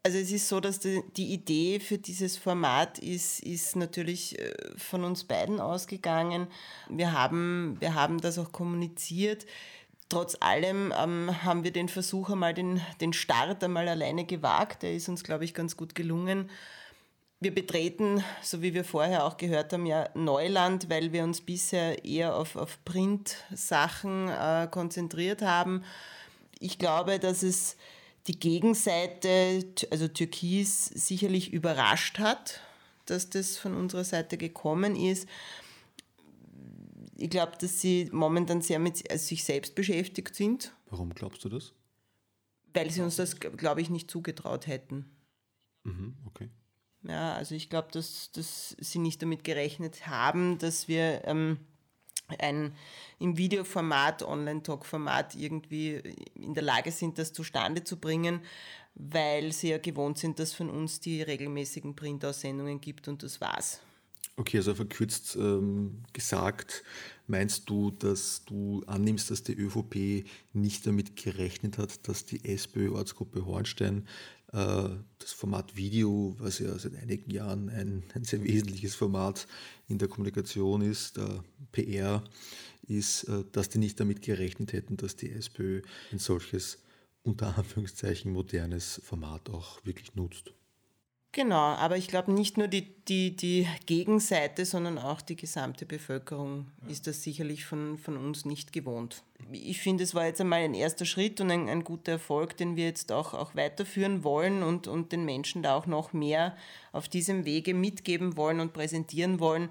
also 0.04 0.20
es 0.20 0.32
ist 0.32 0.48
so, 0.48 0.60
dass 0.60 0.80
die, 0.80 1.02
die, 1.18 1.34
Idee 1.34 1.80
für 1.80 1.98
dieses 1.98 2.38
Format 2.38 3.00
ist, 3.00 3.40
ist 3.40 3.76
natürlich 3.76 4.38
äh, 4.38 4.54
von 4.78 5.04
uns 5.04 5.24
beiden 5.24 5.60
ausgegangen. 5.60 6.48
Wir 6.90 7.12
haben, 7.12 7.78
wir 7.80 7.96
haben 7.96 8.22
das 8.22 8.38
auch 8.38 8.52
kommuniziert. 8.52 9.48
Trotz 10.08 10.38
allem 10.40 10.94
ähm, 10.96 11.44
haben 11.44 11.64
wir 11.64 11.72
den 11.72 11.90
Versuch 11.90 12.30
einmal, 12.30 12.54
den, 12.54 12.82
den 13.02 13.14
Start 13.14 13.64
einmal 13.64 13.88
alleine 13.88 14.26
gewagt. 14.26 14.84
Der 14.84 14.94
ist 14.94 15.10
uns, 15.10 15.24
glaube 15.24 15.44
ich, 15.44 15.56
ganz 15.56 15.76
gut 15.76 15.96
gelungen. 15.96 16.52
Wir 17.42 17.54
betreten, 17.54 18.24
so 18.42 18.62
wie 18.62 18.74
wir 18.74 18.86
vorher 18.86 19.26
auch 19.26 19.38
gehört 19.38 19.74
haben, 19.74 19.86
ja 19.86 20.10
Neuland, 20.16 20.90
weil 20.90 21.12
wir 21.12 21.24
uns 21.24 21.42
bisher 21.42 22.06
eher 22.06 22.36
auf, 22.36 22.56
auf 22.56 22.84
Print-Sachen 22.86 24.30
äh, 24.30 24.68
konzentriert 24.72 25.42
haben. 25.42 25.84
Ich 26.60 26.80
glaube, 26.80 27.20
dass 27.20 27.44
es 27.44 27.76
die 28.28 28.40
Gegenseite, 28.40 29.66
also 29.92 30.08
Türkis, 30.08 30.86
sicherlich 30.86 31.52
überrascht 31.52 32.20
hat, 32.20 32.62
dass 33.06 33.30
das 33.30 33.58
von 33.58 33.76
unserer 33.76 34.04
Seite 34.04 34.38
gekommen 34.38 34.96
ist. 34.96 35.28
Ich 37.18 37.30
glaube, 37.30 37.54
dass 37.60 37.82
sie 37.82 38.10
momentan 38.12 38.62
sehr 38.62 38.80
mit 38.80 39.08
sich 39.20 39.44
selbst 39.44 39.76
beschäftigt 39.76 40.36
sind. 40.36 40.74
Warum 40.90 41.14
glaubst 41.14 41.44
du 41.44 41.50
das? 41.50 41.74
Weil 42.74 42.90
sie 42.90 43.02
uns 43.02 43.18
das, 43.18 43.40
glaube 43.40 43.82
ich, 43.82 43.90
nicht 43.90 44.10
zugetraut 44.10 44.68
hätten. 44.68 45.06
Mhm, 45.84 46.18
okay. 46.26 46.50
Ja, 47.08 47.36
also 47.36 47.54
ich 47.56 47.70
glaube, 47.70 47.90
dass, 47.92 48.32
dass 48.32 48.76
sie 48.80 49.00
nicht 49.00 49.22
damit 49.22 49.44
gerechnet 49.44 50.08
haben, 50.08 50.58
dass 50.58 50.88
wir 50.88 51.22
ähm, 51.26 51.60
ein 52.40 52.74
im 53.20 53.38
Videoformat, 53.38 54.24
Online-Talk-Format 54.24 55.36
irgendwie 55.36 56.02
in 56.34 56.54
der 56.54 56.64
Lage 56.64 56.92
sind, 56.92 57.18
das 57.18 57.32
zustande 57.32 57.84
zu 57.84 57.98
bringen, 57.98 58.42
weil 58.96 59.52
sie 59.52 59.70
ja 59.70 59.78
gewohnt 59.78 60.18
sind, 60.18 60.40
dass 60.40 60.54
von 60.54 60.70
uns 60.70 61.00
die 61.00 61.22
regelmäßigen 61.22 61.96
Printaussendungen 61.96 62.82
gibt 62.82 63.08
und 63.08 63.24
das 63.24 63.40
war's. 63.40 63.82
Okay, 64.38 64.58
also 64.58 64.76
verkürzt 64.76 65.38
ähm, 65.38 66.04
gesagt, 66.12 66.84
meinst 67.28 67.70
du, 67.70 67.92
dass 67.92 68.44
du 68.46 68.84
annimmst, 68.86 69.32
dass 69.32 69.44
die 69.44 69.54
ÖVP 69.54 70.28
nicht 70.52 70.86
damit 70.86 71.16
gerechnet 71.16 71.78
hat, 71.78 72.06
dass 72.08 72.26
die 72.26 72.44
SPÖ-Ortsgruppe 72.44 73.46
Hornstein 73.46 74.06
das 74.56 75.34
Format 75.34 75.76
Video, 75.76 76.36
was 76.40 76.60
ja 76.60 76.78
seit 76.80 76.96
einigen 76.96 77.30
Jahren 77.30 77.70
ein, 77.70 78.04
ein 78.14 78.24
sehr 78.24 78.42
wesentliches 78.44 78.96
Format 78.96 79.48
in 79.90 79.98
der 79.98 80.08
Kommunikation 80.08 80.82
ist, 80.82 81.18
der 81.18 81.44
PR, 81.72 82.24
ist, 82.88 83.24
äh, 83.26 83.44
dass 83.52 83.70
die 83.70 83.80
nicht 83.80 84.00
damit 84.00 84.22
gerechnet 84.22 84.74
hätten, 84.74 84.98
dass 84.98 85.16
die 85.16 85.32
SPÖ 85.32 85.82
ein 86.12 86.20
solches 86.20 86.78
unter 87.24 87.58
Anführungszeichen 87.58 88.32
modernes 88.32 89.02
Format 89.04 89.50
auch 89.50 89.84
wirklich 89.84 90.16
nutzt. 90.16 90.54
Genau, 91.36 91.76
aber 91.76 91.98
ich 91.98 92.08
glaube 92.08 92.32
nicht 92.32 92.58
nur 92.58 92.70
die, 92.70 92.88
die, 93.10 93.36
die 93.36 93.68
Gegenseite, 93.88 94.64
sondern 94.64 94.98
auch 94.98 95.20
die 95.20 95.36
gesamte 95.36 95.86
Bevölkerung 95.86 96.68
ist 96.88 97.08
das 97.08 97.24
sicherlich 97.24 97.66
von, 97.66 97.98
von 97.98 98.16
uns 98.16 98.46
nicht 98.46 98.72
gewohnt. 98.72 99.22
Ich 99.52 99.82
finde, 99.82 100.06
es 100.06 100.16
war 100.16 100.28
jetzt 100.28 100.40
einmal 100.40 100.62
ein 100.62 100.74
erster 100.74 101.04
Schritt 101.04 101.42
und 101.42 101.52
ein, 101.52 101.68
ein 101.68 101.84
guter 101.84 102.14
Erfolg, 102.14 102.56
den 102.56 102.78
wir 102.78 102.86
jetzt 102.86 103.12
auch, 103.12 103.34
auch 103.34 103.54
weiterführen 103.54 104.24
wollen 104.24 104.64
und, 104.64 104.88
und 104.88 105.12
den 105.12 105.26
Menschen 105.26 105.62
da 105.62 105.76
auch 105.76 105.88
noch 105.88 106.14
mehr 106.14 106.56
auf 106.94 107.10
diesem 107.10 107.44
Wege 107.44 107.74
mitgeben 107.74 108.38
wollen 108.38 108.62
und 108.62 108.72
präsentieren 108.72 109.42
wollen. 109.42 109.68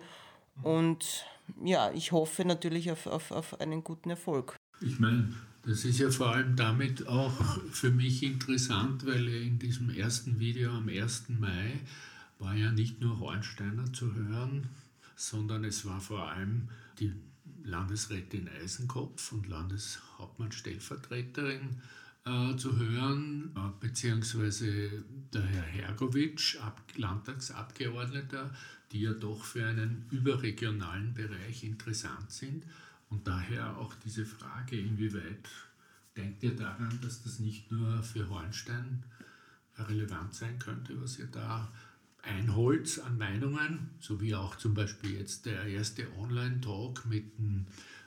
Und 0.62 1.24
ja, 1.64 1.90
ich 1.92 2.12
hoffe 2.12 2.44
natürlich 2.44 2.90
auf, 2.90 3.06
auf, 3.06 3.30
auf 3.30 3.58
einen 3.58 3.82
guten 3.82 4.10
Erfolg. 4.10 4.54
Ich 4.82 5.00
meine, 5.00 5.32
das 5.66 5.84
ist 5.84 5.98
ja 5.98 6.10
vor 6.10 6.34
allem 6.34 6.56
damit 6.56 7.06
auch 7.06 7.60
für 7.70 7.90
mich 7.90 8.22
interessant, 8.22 9.04
weil 9.06 9.28
in 9.28 9.58
diesem 9.58 9.90
ersten 9.90 10.38
Video 10.38 10.72
am 10.72 10.88
1. 10.88 11.24
Mai 11.38 11.80
war 12.38 12.54
ja 12.54 12.70
nicht 12.70 13.00
nur 13.00 13.18
Hornsteiner 13.20 13.90
zu 13.92 14.14
hören, 14.14 14.68
sondern 15.16 15.64
es 15.64 15.86
war 15.86 16.00
vor 16.00 16.30
allem 16.30 16.68
die 16.98 17.12
Landesrätin 17.64 18.48
Eisenkopf 18.62 19.32
und 19.32 19.48
Landeshauptmann-Stellvertreterin 19.48 21.80
äh, 22.26 22.56
zu 22.56 22.78
hören, 22.78 23.50
äh, 23.56 23.60
beziehungsweise 23.80 25.02
der 25.32 25.42
Herr 25.42 25.62
Hergovic, 25.62 26.58
Ab 26.60 26.82
Landtagsabgeordneter, 26.96 28.54
die 28.92 29.00
ja 29.02 29.12
doch 29.12 29.44
für 29.44 29.66
einen 29.66 30.06
überregionalen 30.10 31.14
Bereich 31.14 31.64
interessant 31.64 32.30
sind. 32.30 32.64
Und 33.10 33.26
daher 33.26 33.76
auch 33.76 33.94
diese 34.04 34.24
Frage, 34.24 34.78
inwieweit 34.78 35.48
denkt 36.16 36.42
ihr 36.42 36.56
daran, 36.56 36.98
dass 37.02 37.22
das 37.22 37.38
nicht 37.38 37.70
nur 37.70 38.02
für 38.02 38.28
Hornstein 38.28 39.04
relevant 39.76 40.34
sein 40.34 40.58
könnte, 40.58 41.00
was 41.00 41.18
ihr 41.18 41.26
da 41.26 41.72
einholt 42.22 43.00
an 43.04 43.18
Meinungen, 43.18 43.90
so 44.00 44.20
wie 44.20 44.34
auch 44.34 44.56
zum 44.56 44.74
Beispiel 44.74 45.18
jetzt 45.18 45.46
der 45.46 45.66
erste 45.66 46.06
Online-Talk 46.16 47.04
mit 47.06 47.38
dem 47.38 47.66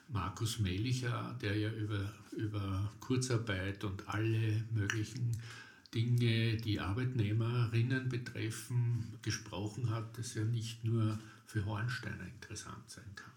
Markus 0.09 0.59
Melicher, 0.59 1.37
der 1.41 1.55
ja 1.57 1.69
über, 1.71 2.13
über 2.35 2.91
Kurzarbeit 2.99 3.83
und 3.83 4.07
alle 4.07 4.63
möglichen 4.71 5.37
Dinge, 5.93 6.57
die 6.57 6.79
Arbeitnehmerinnen 6.79 8.09
betreffen, 8.09 9.17
gesprochen 9.21 9.89
hat, 9.89 10.17
das 10.17 10.33
ja 10.33 10.43
nicht 10.43 10.83
nur 10.83 11.19
für 11.45 11.65
Hornsteiner 11.65 12.25
interessant 12.25 12.89
sein 12.89 13.15
kann. 13.15 13.36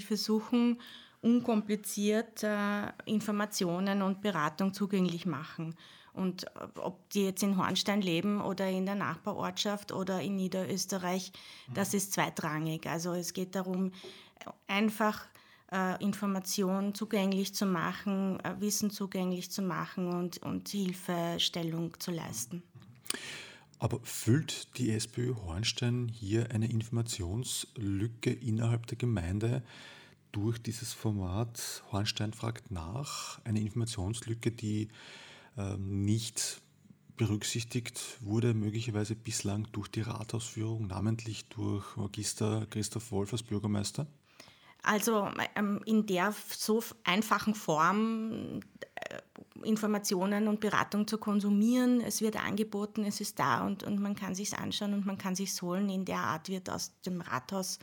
Versuchen, 0.00 0.80
unkompliziert 1.20 2.42
äh, 2.42 2.92
Informationen 3.06 4.02
und 4.02 4.20
Beratung 4.20 4.74
zugänglich 4.74 5.26
machen. 5.26 5.74
Und 6.12 6.44
äh, 6.44 6.48
ob 6.76 7.08
die 7.10 7.24
jetzt 7.24 7.42
in 7.42 7.56
Hornstein 7.56 8.02
leben 8.02 8.40
oder 8.40 8.68
in 8.68 8.86
der 8.86 8.94
Nachbarortschaft 8.94 9.92
oder 9.92 10.20
in 10.20 10.36
Niederösterreich, 10.36 11.32
das 11.72 11.94
ist 11.94 12.12
zweitrangig. 12.12 12.86
Also 12.86 13.14
es 13.14 13.32
geht 13.32 13.54
darum, 13.54 13.92
einfach 14.66 15.26
äh, 15.72 16.02
Informationen 16.02 16.94
zugänglich 16.94 17.54
zu 17.54 17.66
machen, 17.66 18.38
äh, 18.40 18.60
Wissen 18.60 18.90
zugänglich 18.90 19.50
zu 19.50 19.62
machen 19.62 20.12
und, 20.12 20.38
und 20.42 20.68
Hilfestellung 20.68 21.98
zu 21.98 22.10
leisten. 22.10 22.62
Aber 23.78 24.00
füllt 24.02 24.76
die 24.78 24.90
SPÖ 24.92 25.34
Hornstein 25.34 26.08
hier 26.08 26.50
eine 26.50 26.70
Informationslücke 26.70 28.30
innerhalb 28.30 28.86
der 28.86 28.96
Gemeinde 28.96 29.62
durch 30.32 30.58
dieses 30.58 30.92
Format 30.92 31.84
Hornstein 31.92 32.32
fragt 32.32 32.70
nach? 32.70 33.40
Eine 33.44 33.60
Informationslücke, 33.60 34.50
die 34.50 34.88
ähm, 35.56 36.04
nicht 36.04 36.60
berücksichtigt 37.16 38.18
wurde, 38.20 38.54
möglicherweise 38.54 39.14
bislang 39.14 39.68
durch 39.70 39.88
die 39.88 40.00
Rathausführung, 40.00 40.88
namentlich 40.88 41.44
durch 41.50 41.96
Magister 41.96 42.66
Christoph 42.70 43.12
Wolf 43.12 43.32
als 43.32 43.44
Bürgermeister? 43.44 44.06
Also 44.84 45.30
ähm, 45.56 45.80
in 45.86 46.06
der 46.06 46.34
so 46.48 46.82
einfachen 47.04 47.54
Form 47.54 48.60
äh, 48.94 49.18
Informationen 49.62 50.46
und 50.46 50.60
Beratung 50.60 51.06
zu 51.06 51.18
konsumieren. 51.18 52.00
Es 52.00 52.20
wird 52.20 52.36
angeboten, 52.36 53.04
es 53.04 53.20
ist 53.20 53.38
da 53.38 53.66
und, 53.66 53.82
und 53.82 54.00
man 54.00 54.14
kann 54.14 54.34
sich 54.34 54.56
anschauen 54.56 54.92
und 54.92 55.06
man 55.06 55.16
kann 55.16 55.34
sich 55.34 55.60
holen. 55.62 55.88
In 55.88 56.04
der 56.04 56.18
Art 56.18 56.48
wird 56.48 56.68
aus 56.68 56.92
dem 57.06 57.20
Rathaus 57.20 57.78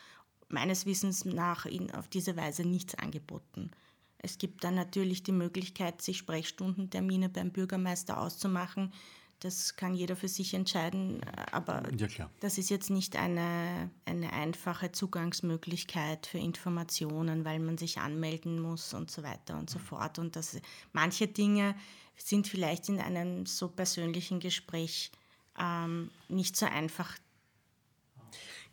meines 0.48 0.86
Wissens 0.86 1.25
nach 1.25 1.65
in, 1.65 1.91
auf 1.91 2.08
diese 2.08 2.36
Weise 2.36 2.63
nichts 2.63 2.96
angeboten. 2.96 3.72
Es 4.20 4.38
gibt 4.38 4.63
dann 4.63 4.75
natürlich 4.75 5.24
die 5.24 5.31
Möglichkeit, 5.31 6.01
sich 6.01 6.20
Sprechstundentermine 6.20 7.29
beim 7.29 7.51
Bürgermeister 7.51 8.20
auszumachen. 8.20 8.93
Das 9.41 9.75
kann 9.75 9.95
jeder 9.95 10.15
für 10.15 10.27
sich 10.27 10.53
entscheiden, 10.53 11.19
aber 11.51 11.81
ja, 11.98 12.29
das 12.41 12.60
ist 12.60 12.69
jetzt 12.69 12.91
nicht 12.91 13.15
eine, 13.15 13.89
eine 14.05 14.33
einfache 14.33 14.91
Zugangsmöglichkeit 14.91 16.27
für 16.27 16.38
Informationen, 16.38 17.43
weil 17.43 17.57
man 17.57 17.75
sich 17.75 17.98
anmelden 17.98 18.60
muss 18.60 18.93
und 18.93 19.10
so 19.10 19.24
weiter 19.24 19.57
und 19.57 19.67
so 19.67 19.79
fort. 19.79 20.19
Und 20.19 20.36
das, 20.36 20.60
manche 20.93 21.27
Dinge 21.27 21.74
sind 22.15 22.48
vielleicht 22.48 22.88
in 22.89 23.00
einem 23.00 23.48
so 23.48 23.67
persönlichen 23.67 24.39
Gespräch 24.39 25.12
ähm, 25.60 26.12
nicht 26.29 26.55
so 26.55 26.67
einfach 26.67 27.17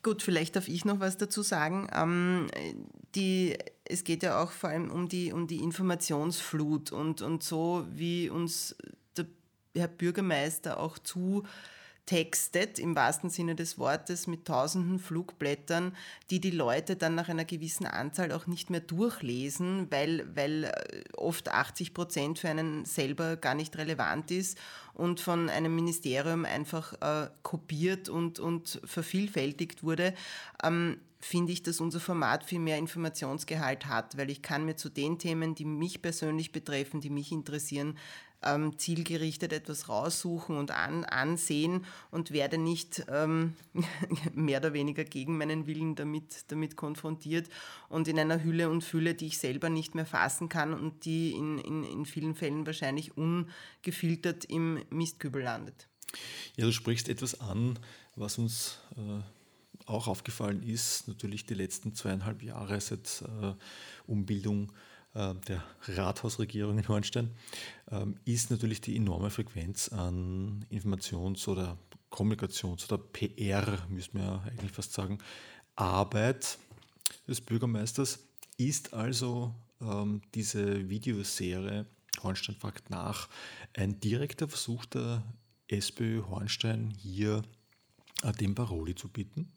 Gut, 0.03 0.23
vielleicht 0.23 0.55
darf 0.55 0.69
ich 0.69 0.85
noch 0.85 1.01
was 1.01 1.17
dazu 1.17 1.43
sagen. 1.43 1.89
Ähm, 1.93 2.47
die, 3.15 3.59
es 3.85 4.05
geht 4.05 4.23
ja 4.23 4.41
auch 4.41 4.53
vor 4.53 4.71
allem 4.71 4.91
um 4.91 5.09
die, 5.09 5.33
um 5.33 5.49
die 5.49 5.59
Informationsflut 5.59 6.93
und, 6.93 7.21
und 7.21 7.43
so, 7.43 7.85
wie 7.91 8.29
uns 8.29 8.77
Herr 9.75 9.89
Bürgermeister 9.89 10.81
auch 10.81 10.99
zu 10.99 11.45
textet, 12.09 12.79
im 12.79 12.97
wahrsten 12.97 13.29
Sinne 13.29 13.55
des 13.55 13.79
Wortes, 13.79 14.27
mit 14.27 14.47
tausenden 14.47 14.99
Flugblättern, 14.99 15.95
die 16.31 16.41
die 16.41 16.51
Leute 16.51 16.97
dann 16.97 17.15
nach 17.15 17.29
einer 17.29 17.45
gewissen 17.45 17.85
Anzahl 17.85 18.33
auch 18.33 18.47
nicht 18.47 18.71
mehr 18.71 18.81
durchlesen, 18.81 19.89
weil, 19.91 20.27
weil 20.35 20.65
äh, 20.65 21.03
oft 21.19 21.51
80 21.51 21.93
Prozent 21.93 22.39
für 22.39 22.49
einen 22.49 22.87
selber 22.87 23.37
gar 23.37 23.55
nicht 23.55 23.77
relevant 23.77 24.31
ist 24.31 24.57
und 24.95 25.21
von 25.21 25.51
einem 25.51 25.75
Ministerium 25.75 26.47
einfach 26.47 26.95
äh, 27.03 27.29
kopiert 27.43 28.09
und, 28.09 28.41
und 28.41 28.81
vervielfältigt 28.85 29.83
wurde. 29.83 30.15
Ähm, 30.63 30.97
finde 31.21 31.53
ich, 31.53 31.63
dass 31.63 31.81
unser 31.81 32.01
Format 32.01 32.45
viel 32.45 32.61
mehr 32.61 32.79
Informationsgehalt 32.79 33.87
hat, 33.87 34.17
weil 34.17 34.31
ich 34.31 34.41
kann 34.41 34.65
mir 34.65 34.77
zu 34.77 34.89
den 34.89 35.19
Themen, 35.19 35.55
die 35.55 35.65
mich 35.65 36.01
persönlich 36.01 36.53
betreffen, 36.53 37.01
die 37.01 37.11
mich 37.11 37.33
interessieren, 37.33 37.99
ähm, 38.43 38.79
zielgerichtet 38.79 39.53
etwas 39.53 39.89
raussuchen 39.89 40.57
und 40.57 40.71
an, 40.71 41.05
ansehen 41.05 41.85
und 42.11 42.31
werde 42.31 42.59
nicht 42.59 43.05
ähm, 43.11 43.55
mehr 44.35 44.61
oder 44.61 44.73
weniger 44.73 45.05
gegen 45.05 45.39
meinen 45.39 45.67
Willen 45.67 45.95
damit, 45.95 46.45
damit 46.49 46.77
konfrontiert 46.77 47.49
und 47.89 48.09
in 48.09 48.19
einer 48.19 48.43
Hülle 48.43 48.71
und 48.71 48.85
Fülle, 48.85 49.15
die 49.15 49.27
ich 49.27 49.39
selber 49.39 49.71
nicht 49.71 49.95
mehr 49.95 50.07
fassen 50.07 50.49
kann 50.49 50.75
und 50.75 51.05
die 51.05 51.33
in, 51.33 51.59
in, 51.59 51.85
in 51.85 52.07
vielen 52.07 52.35
Fällen 52.35 52.67
wahrscheinlich 52.67 53.17
ungefiltert 53.17 54.45
im 54.45 54.83
Mistkübel 54.91 55.43
landet. 55.43 55.89
Ja, 56.57 56.65
du 56.65 56.73
sprichst 56.73 57.09
etwas 57.09 57.41
an, 57.41 57.79
was 58.17 58.39
uns 58.39 58.79
äh, 58.97 59.21
auch 59.87 60.07
aufgefallen 60.07 60.63
ist, 60.63 61.09
natürlich 61.09 61.47
die 61.47 61.55
letzten 61.55 61.95
zweieinhalb 61.95 62.43
Jahre 62.43 62.81
seit 62.81 63.23
äh, 63.43 63.55
Umbildung 64.07 64.73
der 65.15 65.65
Rathausregierung 65.89 66.79
in 66.79 66.87
Hornstein, 66.87 67.31
ähm, 67.91 68.17
ist 68.25 68.51
natürlich 68.51 68.81
die 68.81 68.95
enorme 68.95 69.31
Frequenz 69.31 69.89
an 69.89 70.65
Informations- 70.71 71.49
oder 71.49 71.77
Kommunikations- 72.11 72.85
oder 72.85 72.99
PR, 72.99 73.87
müssen 73.89 74.19
wir 74.19 74.23
ja 74.23 74.43
eigentlich 74.47 74.73
fast 74.73 74.93
sagen, 74.93 75.19
Arbeit 75.77 76.59
des 77.27 77.41
Bürgermeisters. 77.41 78.21
Ist 78.57 78.95
also 78.95 79.55
ähm, 79.81 80.23
diese 80.35 80.89
Videoserie 80.89 81.87
Hornstein 82.23 82.57
fragt 82.57 82.91
nach 82.91 83.29
ein 83.75 84.01
direkter 84.01 84.49
Versuch 84.49 84.85
der 84.87 85.23
SPÖ 85.69 86.23
Hornstein 86.29 86.91
hier 86.91 87.43
äh, 88.23 88.33
dem 88.33 88.55
Paroli 88.55 88.95
zu 88.95 89.09
bieten 89.09 89.53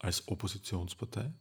als 0.00 0.26
Oppositionspartei? 0.26 1.32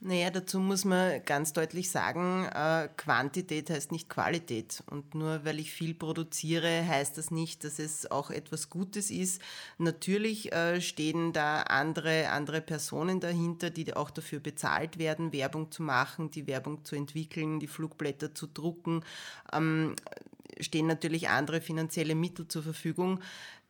Naja, 0.00 0.30
dazu 0.30 0.60
muss 0.60 0.84
man 0.84 1.24
ganz 1.24 1.52
deutlich 1.52 1.90
sagen, 1.90 2.44
äh, 2.54 2.88
Quantität 2.96 3.68
heißt 3.68 3.90
nicht 3.90 4.08
Qualität. 4.08 4.80
Und 4.88 5.16
nur 5.16 5.44
weil 5.44 5.58
ich 5.58 5.72
viel 5.72 5.92
produziere, 5.92 6.86
heißt 6.86 7.18
das 7.18 7.32
nicht, 7.32 7.64
dass 7.64 7.80
es 7.80 8.08
auch 8.08 8.30
etwas 8.30 8.70
Gutes 8.70 9.10
ist. 9.10 9.42
Natürlich 9.76 10.52
äh, 10.52 10.80
stehen 10.80 11.32
da 11.32 11.62
andere, 11.62 12.28
andere 12.30 12.60
Personen 12.60 13.18
dahinter, 13.18 13.70
die 13.70 13.92
auch 13.92 14.10
dafür 14.10 14.38
bezahlt 14.38 14.98
werden, 14.98 15.32
Werbung 15.32 15.72
zu 15.72 15.82
machen, 15.82 16.30
die 16.30 16.46
Werbung 16.46 16.84
zu 16.84 16.94
entwickeln, 16.94 17.58
die 17.58 17.66
Flugblätter 17.66 18.32
zu 18.32 18.46
drucken. 18.46 19.02
Ähm, 19.52 19.96
stehen 20.60 20.86
natürlich 20.86 21.28
andere 21.28 21.60
finanzielle 21.60 22.14
Mittel 22.14 22.48
zur 22.48 22.62
Verfügung 22.62 23.20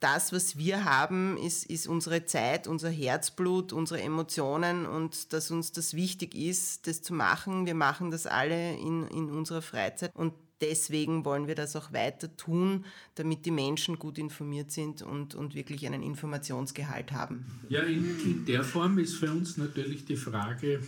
das, 0.00 0.32
was 0.32 0.56
wir 0.56 0.84
haben, 0.84 1.36
ist, 1.36 1.66
ist 1.66 1.88
unsere 1.88 2.24
Zeit, 2.24 2.68
unser 2.68 2.90
Herzblut, 2.90 3.72
unsere 3.72 4.00
Emotionen 4.00 4.86
und 4.86 5.32
dass 5.32 5.50
uns 5.50 5.72
das 5.72 5.94
wichtig 5.94 6.34
ist, 6.34 6.86
das 6.86 7.02
zu 7.02 7.14
machen. 7.14 7.66
Wir 7.66 7.74
machen 7.74 8.10
das 8.10 8.26
alle 8.26 8.76
in, 8.76 9.08
in 9.08 9.28
unserer 9.30 9.62
Freizeit 9.62 10.14
und 10.14 10.34
deswegen 10.60 11.24
wollen 11.24 11.48
wir 11.48 11.56
das 11.56 11.74
auch 11.74 11.92
weiter 11.92 12.36
tun, 12.36 12.84
damit 13.16 13.44
die 13.44 13.50
Menschen 13.50 13.98
gut 13.98 14.18
informiert 14.18 14.70
sind 14.70 15.02
und, 15.02 15.34
und 15.34 15.54
wirklich 15.56 15.84
einen 15.86 16.02
Informationsgehalt 16.02 17.12
haben. 17.12 17.44
Ja, 17.68 17.82
in, 17.82 18.20
in 18.20 18.44
der 18.44 18.62
Form 18.62 18.98
ist 18.98 19.16
für 19.16 19.30
uns 19.30 19.56
natürlich 19.56 20.04
die 20.04 20.16
Frage, 20.16 20.80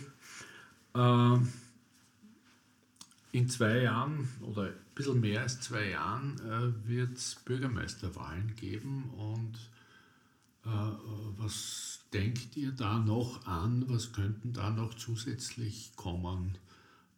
äh, 0.95 1.37
in 3.33 3.49
zwei 3.49 3.79
Jahren 3.79 4.29
oder 4.41 4.71
bisschen 5.01 5.21
mehr 5.21 5.41
als 5.41 5.59
zwei 5.61 5.89
Jahren 5.89 6.39
äh, 6.39 6.87
wird 6.87 7.17
es 7.17 7.35
Bürgermeisterwahlen 7.43 8.55
geben 8.55 9.09
und 9.11 9.55
äh, 10.63 10.91
was 11.37 12.01
denkt 12.13 12.55
ihr 12.55 12.71
da 12.71 12.99
noch 12.99 13.45
an? 13.47 13.85
Was 13.87 14.13
könnten 14.13 14.53
da 14.53 14.69
noch 14.69 14.93
zusätzlich 14.93 15.95
kommen 15.95 16.57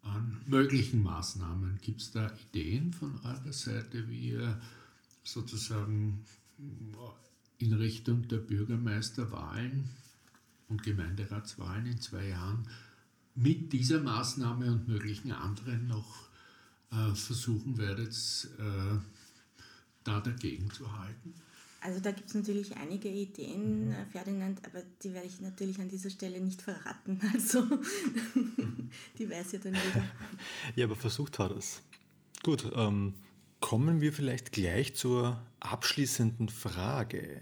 an 0.02 0.41
möglichen 0.46 1.04
Maßnahmen? 1.04 1.80
Gibt 1.82 2.02
es 2.02 2.12
da 2.12 2.32
Ideen 2.50 2.93
von 2.93 3.19
eurer 3.24 3.54
Seite, 3.54 4.08
wie 4.08 4.30
ihr 4.30 4.62
sozusagen 5.24 6.24
in 7.58 7.74
Richtung 7.74 8.28
der 8.30 8.38
Bürgermeisterwahlen 8.38 9.89
und 10.69 10.84
Gemeinderatswahlen 10.84 11.86
in 11.88 12.00
zwei 12.00 12.30
Jahren 12.30 12.65
mit 13.36 13.74
dieser 13.74 14.00
Maßnahme 14.00 14.72
und 14.72 14.88
möglichen 14.88 15.32
anderen 15.32 15.88
noch 15.88 16.33
äh, 16.93 17.15
versuchen 17.15 17.77
werdet, 17.77 18.13
äh, 18.60 18.99
da 20.03 20.19
dagegen 20.19 20.69
zu 20.71 20.91
halten? 20.97 21.34
Also 21.82 21.99
da 21.99 22.12
gibt 22.12 22.29
es 22.29 22.36
natürlich 22.36 22.77
einige 22.77 23.10
Ideen, 23.10 23.89
mhm. 23.89 23.95
Ferdinand, 24.12 24.65
aber 24.65 24.84
die 25.01 25.13
werde 25.13 25.27
ich 25.27 25.41
natürlich 25.41 25.82
an 25.82 25.89
dieser 25.89 26.10
Stelle 26.10 26.39
nicht 26.39 26.62
verraten. 26.62 27.19
Also 27.34 27.62
die 29.19 29.29
weiß 29.29 29.51
ja 29.53 29.60
dann 29.60 29.73
jeder. 29.73 30.06
Ja, 30.75 30.86
aber 30.86 30.95
versucht 30.95 31.39
hat 31.39 31.51
es. 31.51 31.82
Gut, 32.41 32.71
ähm, 32.75 33.15
kommen 33.60 33.99
wir 33.99 34.13
vielleicht 34.13 34.53
gleich 34.53 34.95
zur 34.95 35.41
abschließenden 35.60 36.49
Frage. 36.49 37.41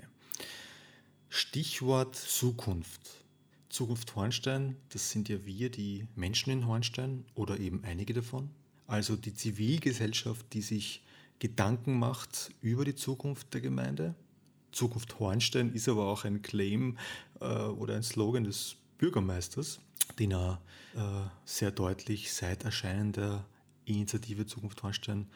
Stichwort 1.30 2.16
Zukunft. 2.16 3.24
Zukunft 3.70 4.16
Hornstein, 4.16 4.76
das 4.90 5.12
sind 5.12 5.30
ja 5.30 5.46
wir, 5.46 5.70
die 5.70 6.08
Menschen 6.16 6.52
in 6.52 6.68
Hornstein 6.68 7.26
oder 7.36 7.60
eben 7.60 7.84
einige 7.84 8.14
davon. 8.14 8.50
Also 8.92 9.16
die 9.16 9.34
Zivilgesellschaft, 9.34 10.46
die 10.52 10.62
sich 10.62 11.02
Gedanken 11.40 11.98
macht 11.98 12.52
über 12.62 12.84
die 12.84 12.94
Zukunft 12.94 13.54
der 13.54 13.62
Gemeinde. 13.62 14.16
Zukunft 14.74 15.18
Hornstein 15.18 15.74
ist 15.74 15.88
aber 15.88 16.08
auch 16.08 16.26
ein 16.26 16.42
Claim 16.42 16.98
äh, 17.40 17.46
oder 17.46 17.96
ein 17.96 18.04
Slogan 18.04 18.44
des 18.44 18.76
Bürgermeisters, 18.98 19.80
den 20.20 20.34
er 20.34 20.62
äh, 20.94 21.00
sehr 21.46 21.72
deutlich 21.72 22.34
seit 22.34 22.66
Erscheinen 22.66 23.14
der 23.14 23.46
Initiative 23.86 24.46
Zukunft 24.46 24.84
Hornstein 24.84 25.28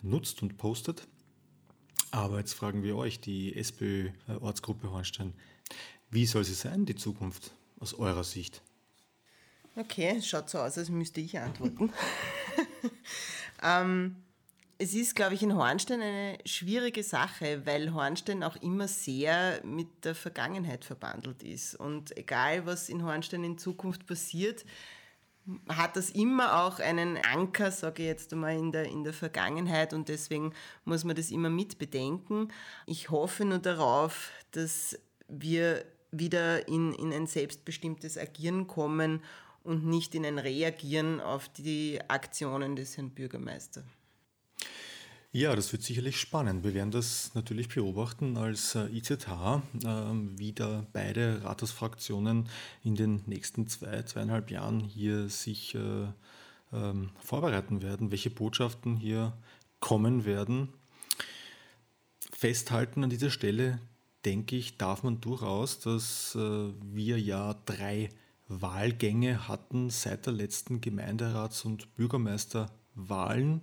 nutzt 0.00 0.40
und 0.40 0.56
postet. 0.56 1.06
Aber 2.12 2.38
jetzt 2.38 2.54
fragen 2.54 2.82
wir 2.82 2.96
euch, 2.96 3.20
die 3.20 3.54
SPÖ-Ortsgruppe 3.54 4.90
Hornstein, 4.90 5.34
wie 6.10 6.24
soll 6.24 6.44
sie 6.44 6.54
sein, 6.54 6.86
die 6.86 6.96
Zukunft? 6.96 7.52
aus 7.82 7.94
eurer 7.94 8.24
Sicht? 8.24 8.62
Okay, 9.74 10.20
schaut 10.20 10.50
so 10.50 10.58
aus, 10.58 10.76
als 10.76 10.90
müsste 10.90 11.20
ich 11.20 11.38
antworten. 11.38 11.92
ähm, 13.62 14.16
es 14.76 14.94
ist, 14.94 15.14
glaube 15.14 15.34
ich, 15.34 15.42
in 15.42 15.54
Hornstein 15.54 16.02
eine 16.02 16.38
schwierige 16.44 17.02
Sache, 17.02 17.64
weil 17.64 17.94
Hornstein 17.94 18.42
auch 18.42 18.56
immer 18.56 18.86
sehr 18.88 19.64
mit 19.64 20.04
der 20.04 20.14
Vergangenheit 20.14 20.84
verbandelt 20.84 21.42
ist. 21.42 21.76
Und 21.76 22.16
egal, 22.18 22.66
was 22.66 22.88
in 22.88 23.04
Hornstein 23.04 23.44
in 23.44 23.58
Zukunft 23.58 24.06
passiert, 24.06 24.64
hat 25.68 25.96
das 25.96 26.10
immer 26.10 26.64
auch 26.64 26.78
einen 26.78 27.16
Anker, 27.16 27.70
sage 27.70 28.02
ich 28.02 28.08
jetzt 28.08 28.32
einmal, 28.32 28.56
in 28.56 28.72
der, 28.72 28.84
in 28.84 29.04
der 29.04 29.12
Vergangenheit 29.12 29.92
und 29.92 30.08
deswegen 30.08 30.52
muss 30.84 31.04
man 31.04 31.16
das 31.16 31.30
immer 31.30 31.50
mit 31.50 31.78
bedenken. 31.78 32.48
Ich 32.86 33.10
hoffe 33.10 33.44
nur 33.44 33.58
darauf, 33.58 34.30
dass 34.50 34.98
wir 35.28 35.84
wieder 36.10 36.68
in, 36.68 36.92
in 36.92 37.12
ein 37.12 37.26
selbstbestimmtes 37.26 38.18
Agieren 38.18 38.66
kommen 38.66 39.22
und 39.64 39.86
nicht 39.86 40.14
in 40.14 40.24
ein 40.24 40.38
Reagieren 40.38 41.20
auf 41.20 41.48
die 41.48 42.00
Aktionen 42.08 42.76
des 42.76 42.96
Herrn 42.96 43.10
Bürgermeisters. 43.10 43.84
Ja, 45.34 45.56
das 45.56 45.72
wird 45.72 45.82
sicherlich 45.82 46.18
spannend. 46.20 46.62
Wir 46.62 46.74
werden 46.74 46.90
das 46.90 47.34
natürlich 47.34 47.68
beobachten 47.68 48.36
als 48.36 48.74
IZH, 48.74 49.62
äh, 49.82 49.88
wie 50.36 50.52
da 50.52 50.86
beide 50.92 51.42
Rathausfraktionen 51.42 52.48
in 52.84 52.96
den 52.96 53.22
nächsten 53.26 53.66
zwei, 53.66 54.02
zweieinhalb 54.02 54.50
Jahren 54.50 54.80
hier 54.80 55.30
sich 55.30 55.74
äh, 55.74 56.06
ähm, 56.72 57.10
vorbereiten 57.18 57.80
werden, 57.80 58.10
welche 58.10 58.28
Botschaften 58.28 58.96
hier 58.96 59.32
kommen 59.80 60.26
werden 60.26 60.68
festhalten 62.42 63.04
an 63.04 63.10
dieser 63.10 63.30
Stelle, 63.30 63.78
denke 64.24 64.56
ich, 64.56 64.76
darf 64.76 65.04
man 65.04 65.20
durchaus, 65.20 65.78
dass 65.78 66.34
äh, 66.34 66.72
wir 66.82 67.20
ja 67.20 67.54
drei 67.66 68.08
Wahlgänge 68.60 69.48
hatten 69.48 69.90
seit 69.90 70.26
der 70.26 70.32
letzten 70.32 70.80
Gemeinderats- 70.80 71.64
und 71.64 71.94
Bürgermeisterwahlen. 71.94 73.62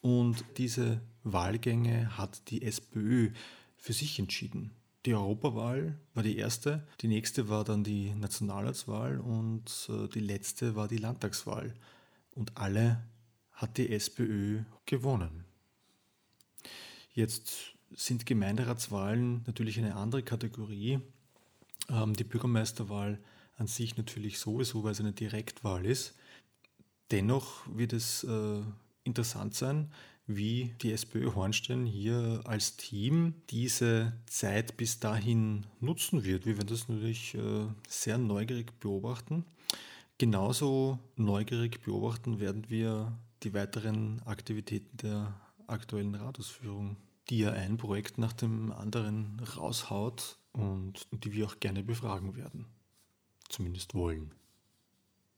Und 0.00 0.44
diese 0.58 1.00
Wahlgänge 1.22 2.16
hat 2.16 2.50
die 2.50 2.62
SPÖ 2.62 3.30
für 3.76 3.92
sich 3.92 4.18
entschieden. 4.18 4.70
Die 5.06 5.14
Europawahl 5.14 5.98
war 6.14 6.22
die 6.22 6.38
erste, 6.38 6.86
die 7.00 7.08
nächste 7.08 7.48
war 7.48 7.64
dann 7.64 7.84
die 7.84 8.14
Nationalratswahl 8.14 9.20
und 9.20 9.90
äh, 9.90 10.08
die 10.08 10.20
letzte 10.20 10.76
war 10.76 10.88
die 10.88 10.96
Landtagswahl. 10.96 11.74
Und 12.34 12.56
alle 12.56 13.04
hat 13.52 13.76
die 13.76 13.90
SPÖ 13.90 14.62
gewonnen. 14.86 15.44
Jetzt 17.12 17.74
sind 17.94 18.26
Gemeinderatswahlen 18.26 19.42
natürlich 19.46 19.78
eine 19.78 19.94
andere 19.94 20.22
Kategorie. 20.22 21.00
Ähm, 21.90 22.14
die 22.14 22.24
Bürgermeisterwahl 22.24 23.18
an 23.56 23.66
sich 23.66 23.96
natürlich 23.96 24.38
sowieso, 24.38 24.84
weil 24.84 24.92
es 24.92 25.00
eine 25.00 25.12
Direktwahl 25.12 25.86
ist. 25.86 26.14
Dennoch 27.10 27.66
wird 27.72 27.92
es 27.92 28.24
äh, 28.24 28.60
interessant 29.04 29.54
sein, 29.54 29.92
wie 30.26 30.74
die 30.80 30.92
SPÖ 30.92 31.34
Hornstein 31.34 31.84
hier 31.84 32.40
als 32.44 32.76
Team 32.76 33.34
diese 33.50 34.14
Zeit 34.26 34.76
bis 34.76 34.98
dahin 34.98 35.66
nutzen 35.80 36.24
wird. 36.24 36.46
Wir 36.46 36.56
werden 36.56 36.68
das 36.68 36.88
natürlich 36.88 37.34
äh, 37.34 37.66
sehr 37.86 38.18
neugierig 38.18 38.78
beobachten. 38.80 39.44
Genauso 40.16 40.98
neugierig 41.16 41.82
beobachten 41.82 42.40
werden 42.40 42.70
wir 42.70 43.18
die 43.42 43.52
weiteren 43.52 44.22
Aktivitäten 44.24 44.96
der 44.96 45.34
aktuellen 45.66 46.14
Rathausführung, 46.14 46.96
die 47.28 47.40
ja 47.40 47.52
ein 47.52 47.76
Projekt 47.76 48.16
nach 48.16 48.32
dem 48.32 48.72
anderen 48.72 49.40
raushaut 49.56 50.38
und 50.52 51.06
die 51.12 51.32
wir 51.32 51.46
auch 51.46 51.60
gerne 51.60 51.82
befragen 51.82 52.36
werden. 52.36 52.66
Zumindest 53.48 53.94
wollen. 53.94 54.32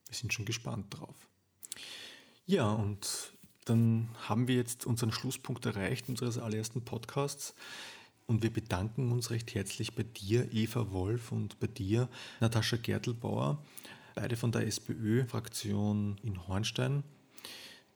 Wir 0.09 0.16
sind 0.16 0.33
schon 0.33 0.45
gespannt 0.45 0.87
drauf. 0.90 1.16
Ja, 2.47 2.71
und 2.71 3.33
dann 3.64 4.09
haben 4.29 4.47
wir 4.47 4.55
jetzt 4.55 4.87
unseren 4.87 5.12
Schlusspunkt 5.12 5.66
erreicht 5.66 6.09
unseres 6.09 6.38
allerersten 6.38 6.85
Podcasts. 6.85 7.55
Und 8.27 8.42
wir 8.42 8.53
bedanken 8.53 9.12
uns 9.12 9.31
recht 9.31 9.55
herzlich 9.55 9.95
bei 9.95 10.03
dir, 10.03 10.53
Eva 10.53 10.90
Wolf, 10.90 11.33
und 11.33 11.59
bei 11.61 11.66
dir, 11.66 12.09
Natascha 12.40 12.77
Gertelbauer, 12.77 13.62
beide 14.14 14.37
von 14.37 14.53
der 14.53 14.66
SPÖ-Fraktion 14.66 16.19
in 16.23 16.47
Hornstein. 16.49 17.05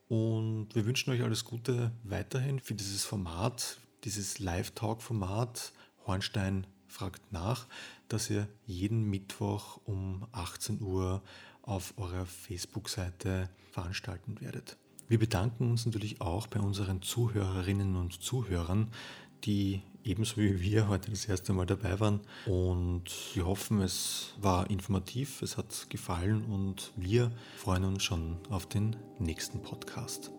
Und 0.09 0.69
wir 0.75 0.87
wünschen 0.87 1.11
euch 1.13 1.23
alles 1.23 1.45
Gute 1.45 1.93
weiterhin 2.03 2.59
für 2.59 2.75
dieses 2.75 3.05
Format, 3.05 3.79
dieses 4.05 4.41
Live-Talk-Format 4.41 5.73
Hornstein 6.07 6.67
fragt 6.89 7.33
nach, 7.33 7.67
das 8.13 8.31
ihr 8.31 8.49
jeden 8.67 9.05
Mittwoch 9.09 9.81
um 9.85 10.27
18 10.33 10.81
Uhr 10.81 11.23
auf 11.63 11.95
eurer 11.97 12.27
Facebook-Seite 12.27 13.49
veranstalten 13.71 14.41
werdet. 14.41 14.77
Wir 15.09 15.19
bedanken 15.19 15.71
uns 15.71 15.87
natürlich 15.87 16.21
auch 16.21 16.47
bei 16.47 16.61
unseren 16.61 17.03
Zuhörerinnen 17.03 17.97
und 17.97 18.23
Zuhörern, 18.23 18.93
die 19.45 19.83
ebenso 20.05 20.37
wie 20.37 20.61
wir 20.61 20.89
heute 20.89 21.11
das 21.11 21.25
erste 21.25 21.53
Mal 21.53 21.67
dabei 21.67 21.99
waren. 22.01 22.21
Und 22.47 23.05
wir 23.35 23.47
hoffen, 23.47 23.81
es 23.81 24.35
war 24.41 24.71
informativ, 24.71 25.43
es 25.43 25.57
hat 25.57 25.91
gefallen 25.91 26.45
und 26.45 26.93
wir 26.97 27.31
freuen 27.57 27.85
uns 27.85 28.03
schon 28.03 28.39
auf 28.51 28.67
den 28.67 28.97
nächsten 29.19 29.63
Podcast. 29.63 30.31